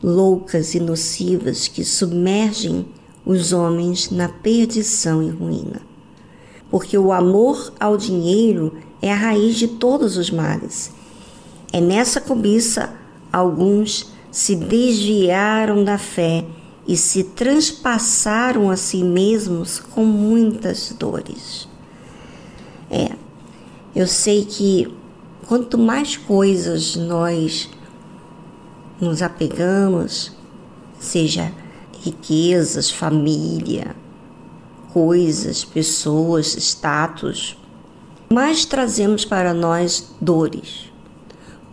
loucas 0.01 0.75
e 0.75 0.79
nocivas 0.79 1.67
que 1.67 1.83
submergem 1.83 2.85
os 3.25 3.51
homens 3.51 4.11
na 4.11 4.29
perdição 4.29 5.21
e 5.21 5.29
ruína. 5.29 5.81
Porque 6.71 6.97
o 6.97 7.11
amor 7.11 7.73
ao 7.77 7.97
dinheiro 7.97 8.77
é 9.01 9.11
a 9.11 9.15
raiz 9.15 9.57
de 9.57 9.67
todos 9.67 10.15
os 10.15 10.31
males. 10.31 10.93
É 11.73 11.81
nessa 11.81 12.21
cobiça 12.21 12.93
alguns 13.31 14.09
se 14.31 14.55
desviaram 14.55 15.83
da 15.83 15.97
fé 15.97 16.45
e 16.87 16.97
se 16.97 17.23
transpassaram 17.23 18.69
a 18.69 18.75
si 18.75 19.03
mesmos 19.03 19.79
com 19.79 20.03
muitas 20.03 20.93
dores. 20.97 21.67
É, 22.89 23.11
eu 23.95 24.07
sei 24.07 24.45
que 24.45 24.93
quanto 25.47 25.77
mais 25.77 26.17
coisas 26.17 26.95
nós 26.95 27.69
nos 28.99 29.21
apegamos, 29.21 30.31
seja 30.99 31.51
riquezas, 32.01 32.89
família, 32.89 33.95
coisas, 34.91 35.63
pessoas, 35.63 36.55
status, 36.55 37.57
mais 38.31 38.65
trazemos 38.65 39.25
para 39.25 39.53
nós 39.53 40.13
dores. 40.19 40.91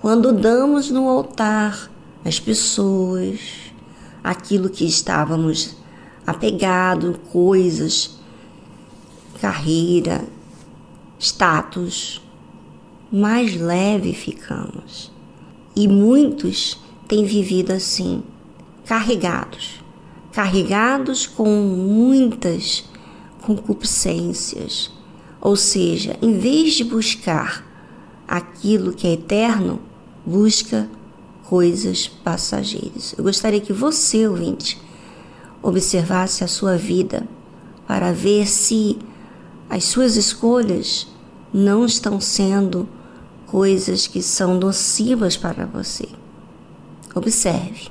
Quando 0.00 0.32
damos 0.32 0.90
no 0.90 1.08
altar 1.08 1.90
as 2.24 2.38
pessoas, 2.38 3.40
aquilo 4.22 4.68
que 4.68 4.84
estávamos 4.84 5.76
apegados, 6.26 7.16
coisas, 7.32 8.18
carreira, 9.40 10.24
status, 11.18 12.22
mais 13.10 13.59
leve 13.60 14.12
ficamos. 14.12 15.10
E 15.74 15.88
muitos 15.88 16.78
têm 17.09 17.24
vivido 17.24 17.72
assim, 17.72 18.22
carregados, 18.84 19.82
carregados 20.32 21.26
com 21.26 21.48
muitas 21.48 22.84
concupiscências. 23.42 24.90
Ou 25.40 25.56
seja, 25.56 26.18
em 26.20 26.38
vez 26.38 26.74
de 26.74 26.84
buscar 26.84 27.64
aquilo 28.28 28.92
que 28.92 29.06
é 29.06 29.12
eterno, 29.14 29.80
busca 30.24 30.88
coisas 31.51 32.06
passageiras. 32.06 33.12
Eu 33.18 33.24
gostaria 33.24 33.60
que 33.60 33.72
você, 33.72 34.28
ouvinte, 34.28 34.81
observasse 35.60 36.44
a 36.44 36.47
sua 36.47 36.77
vida 36.77 37.27
para 37.89 38.12
ver 38.12 38.47
se 38.47 38.97
as 39.68 39.82
suas 39.82 40.14
escolhas 40.14 41.09
não 41.52 41.85
estão 41.85 42.20
sendo 42.20 42.89
coisas 43.48 44.06
que 44.06 44.22
são 44.22 44.55
nocivas 44.55 45.36
para 45.36 45.66
você. 45.66 46.09
Observe. 47.16 47.90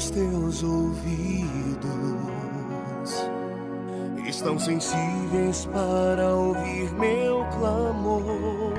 os 0.00 0.10
teus 0.10 0.62
ouvidos 0.62 1.84
estão 4.26 4.58
sensíveis 4.58 5.66
para 5.66 6.34
ouvir 6.34 6.90
meu 6.94 7.44
clamor. 7.58 8.72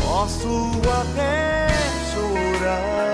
Posso 0.00 0.70
até 1.02 1.66
chorar. 2.12 3.07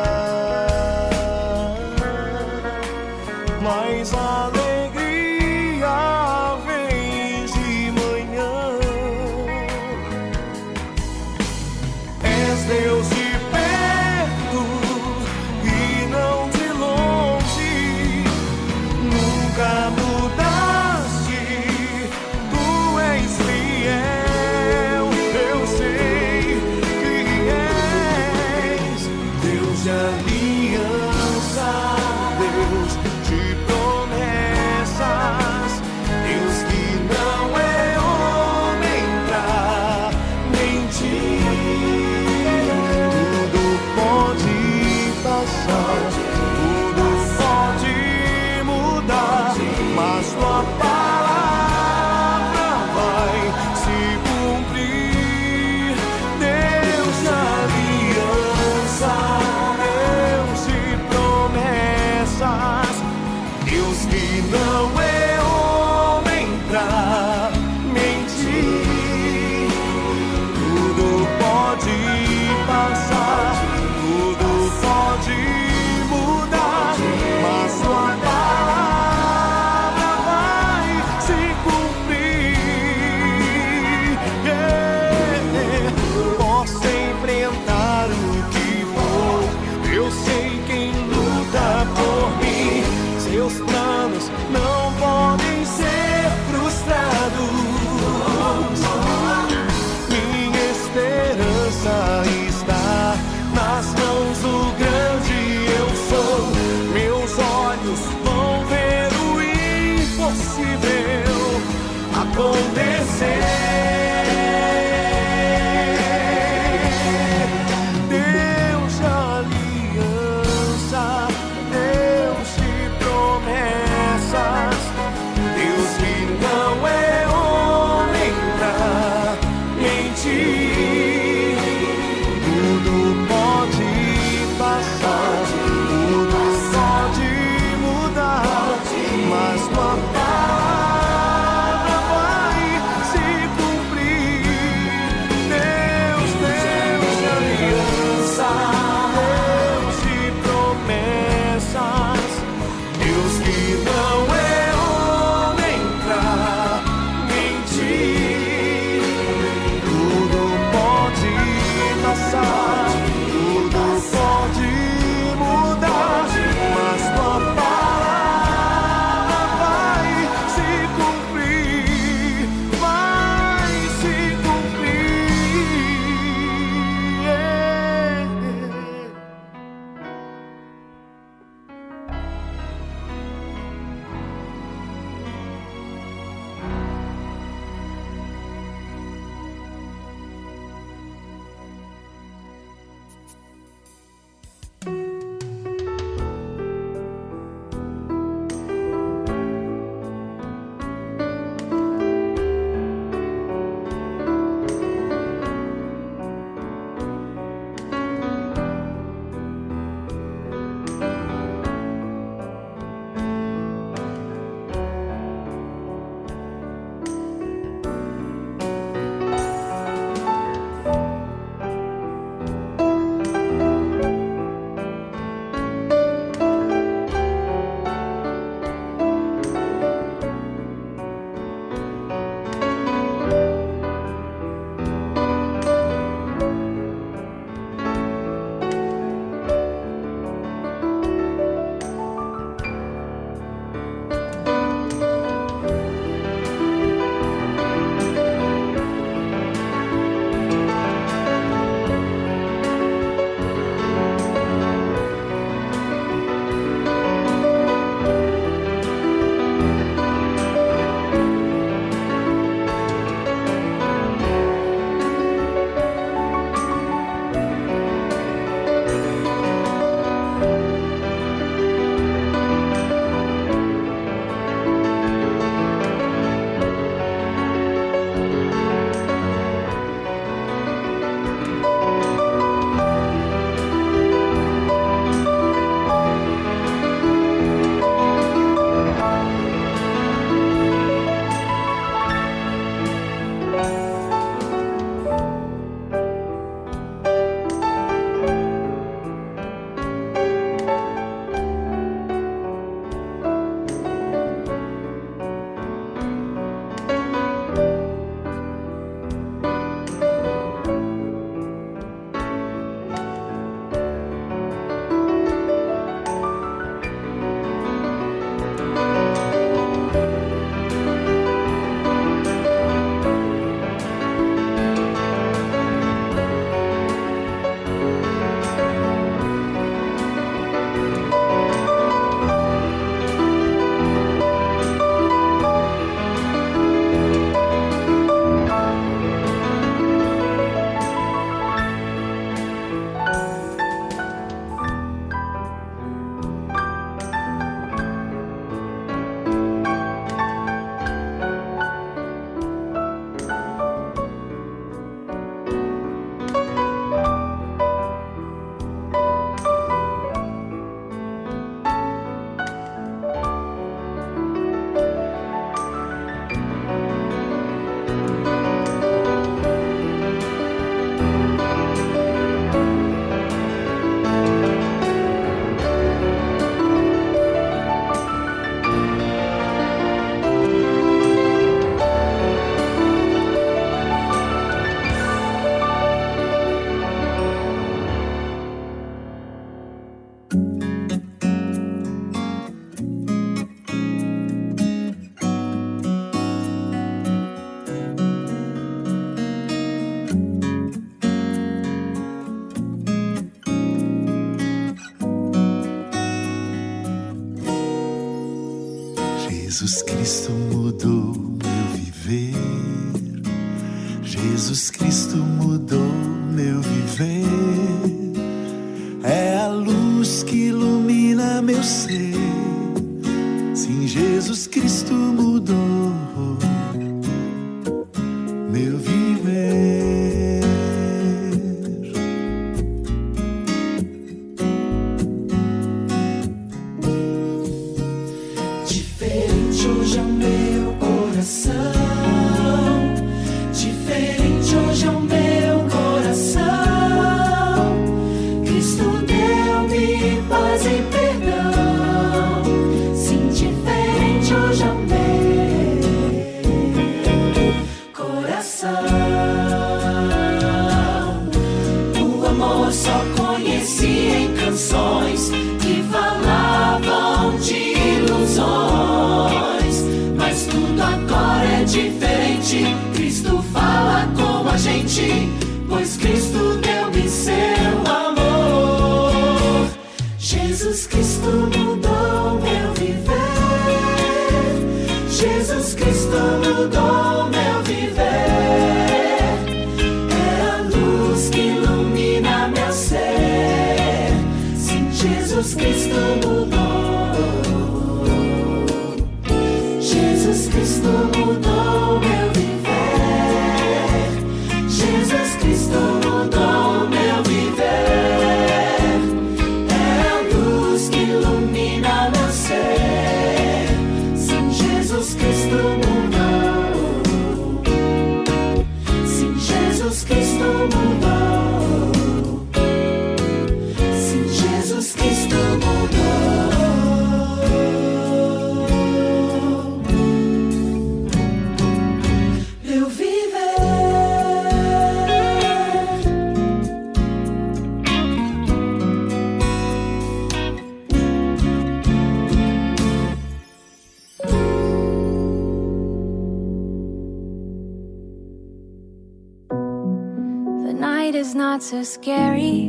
Is 551.24 551.34
not 551.34 551.62
so 551.62 551.82
scary 551.82 552.68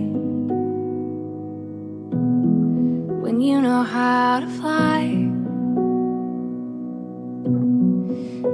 when 3.23 3.41
you 3.41 3.59
know 3.59 3.83
how 3.83 4.39
to 4.39 4.47
fly. 4.47 4.99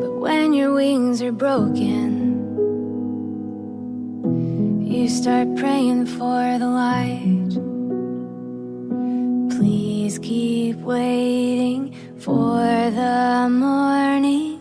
But 0.01 0.13
when 0.25 0.53
your 0.53 0.73
wings 0.73 1.21
are 1.21 1.31
broken, 1.31 2.01
you 4.83 5.07
start 5.07 5.55
praying 5.55 6.07
for 6.07 6.57
the 6.57 6.71
light. 6.83 7.51
Please 9.55 10.17
keep 10.17 10.77
waiting 10.77 11.93
for 12.17 12.57
the 13.01 13.47
morning. 13.51 14.57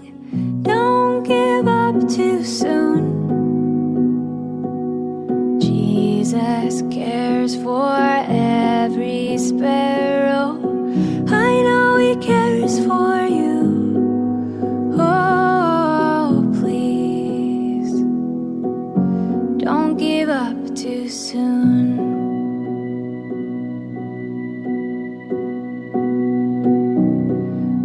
Don't 0.62 1.22
give 1.22 1.66
up 1.66 1.96
too 2.10 2.44
soon. 2.44 2.99
Cares 6.88 7.56
for 7.56 7.92
every 8.28 9.36
sparrow. 9.36 10.58
I 11.28 11.62
know 11.62 11.98
He 11.98 12.16
cares 12.16 12.78
for 12.80 13.26
you. 13.26 14.96
Oh, 14.98 16.50
please 16.58 17.92
don't 19.62 19.96
give 19.98 20.30
up 20.30 20.74
too 20.74 21.08
soon. 21.08 21.98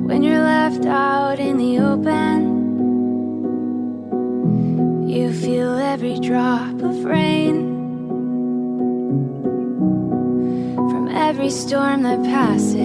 When 0.07 0.23
you're 0.23 0.39
left 0.39 0.85
out 0.85 1.39
in 1.39 1.57
the 1.57 1.80
open, 1.80 2.63
you 5.09 5.34
feel 5.34 5.77
every 5.77 6.17
drop 6.19 6.74
storm 11.67 12.03
that 12.03 12.21
passes, 12.23 12.75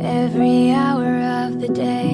every 0.00 0.70
hour 0.70 1.18
of 1.44 1.60
the 1.60 1.66
day. 1.66 2.09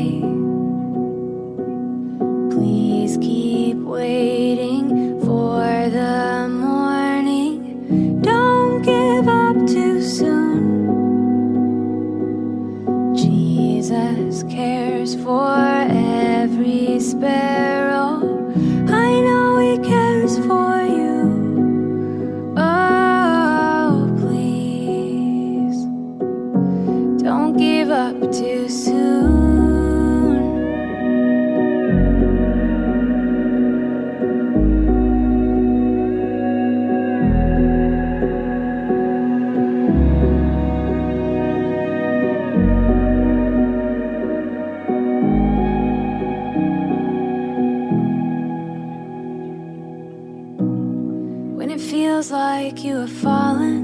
Like 52.67 52.83
you 52.83 52.97
have 52.97 53.13
fallen 53.13 53.79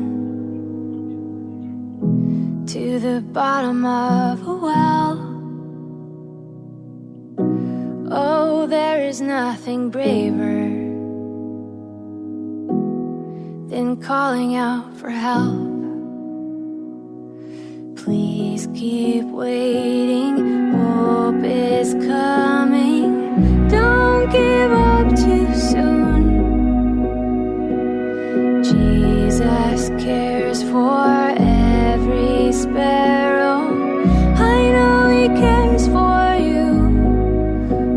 to 2.67 2.99
the 2.99 3.21
bottom 3.21 3.87
of 3.87 4.43
a 4.49 4.55
well. 4.55 5.19
Oh, 8.11 8.67
there 8.67 9.05
is 9.05 9.21
nothing 9.21 9.89
braver 9.91 10.63
than 13.71 13.99
calling 14.03 14.57
out 14.57 14.97
for 14.97 15.11
help. 15.11 15.71
Please 18.03 18.67
keep 18.75 19.27
waiting, 19.27 20.73
hope 20.73 21.45
is 21.45 21.95
coming. 21.95 23.69
Don't 23.69 24.29
give 24.33 24.73
up 24.73 25.09
too 25.15 25.55
soon. 25.55 25.72
cares 30.03 30.63
for 30.65 31.33
every 31.39 32.53
sparrow. 32.53 33.71
I 34.37 34.71
know 34.75 35.09
He 35.17 35.29
cares 35.29 35.87
for 35.87 36.35
you. 36.49 36.67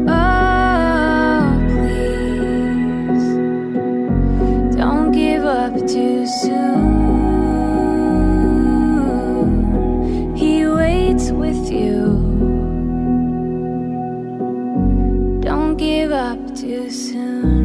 Oh, 0.08 1.58
please 1.74 3.28
don't 4.78 5.12
give 5.12 5.46
up 5.46 5.74
too 5.88 6.28
soon. 6.28 6.76
He 10.36 10.68
waits 10.68 11.32
with 11.32 11.72
you. 11.72 12.22
Don't 15.42 15.76
give 15.78 16.12
up 16.12 16.56
too 16.56 16.92
soon. 16.92 17.65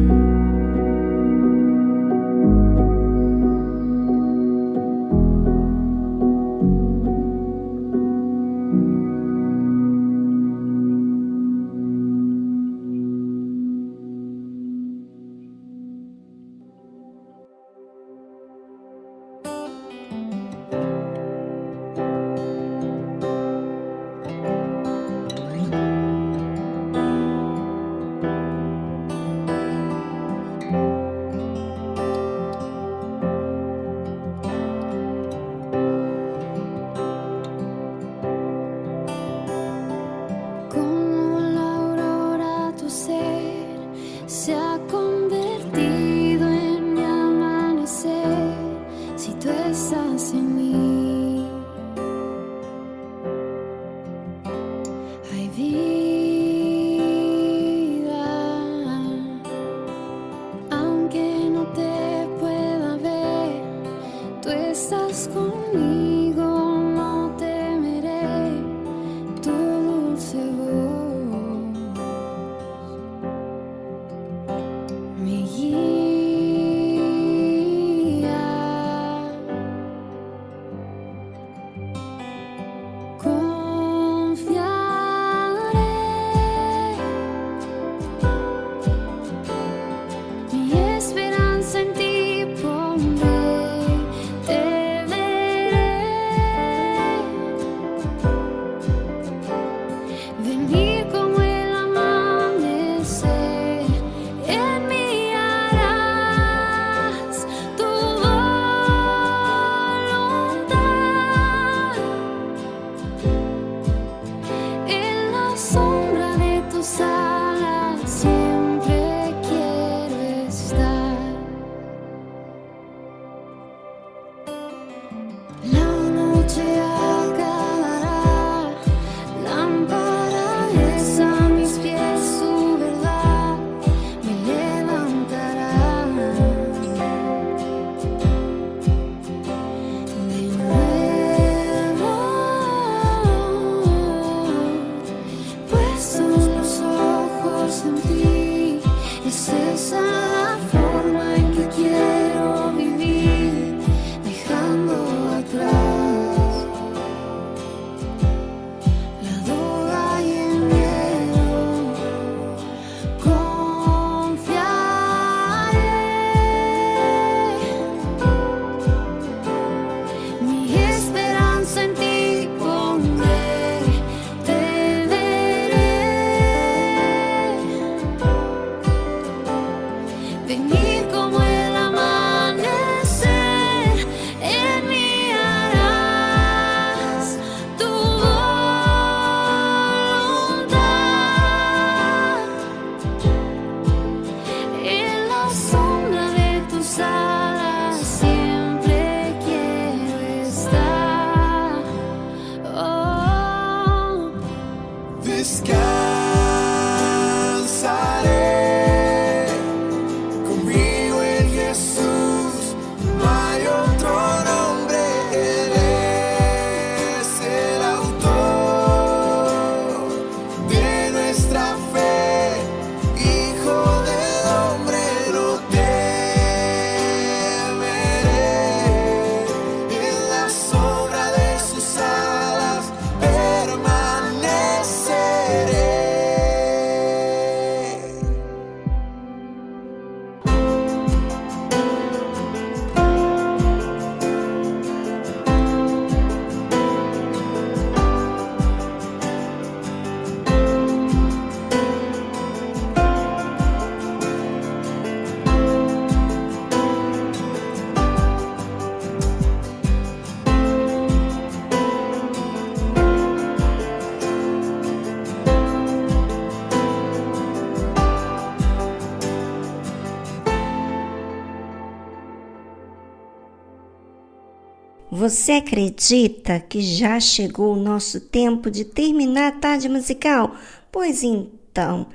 Você 275.21 275.51
acredita 275.51 276.59
que 276.59 276.81
já 276.81 277.19
chegou 277.19 277.75
o 277.75 277.79
nosso 277.79 278.19
tempo 278.19 278.71
de 278.71 278.83
terminar 278.83 279.49
a 279.49 279.51
tarde 279.51 279.87
musical? 279.87 280.55
Pois 280.91 281.21
então, 281.21 282.07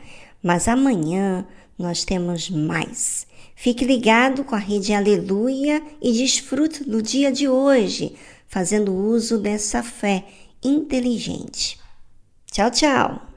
mas 0.42 0.66
amanhã 0.66 1.46
nós 1.78 2.04
temos 2.04 2.50
mais. 2.50 3.24
Fique 3.54 3.84
ligado 3.84 4.42
com 4.42 4.56
a 4.56 4.58
rede 4.58 4.92
Aleluia 4.92 5.80
e 6.02 6.14
desfrute 6.14 6.82
do 6.82 7.00
dia 7.00 7.30
de 7.30 7.48
hoje, 7.48 8.16
fazendo 8.48 8.92
uso 8.92 9.38
dessa 9.38 9.84
fé 9.84 10.24
inteligente. 10.60 11.78
Tchau, 12.50 12.72
tchau! 12.72 13.35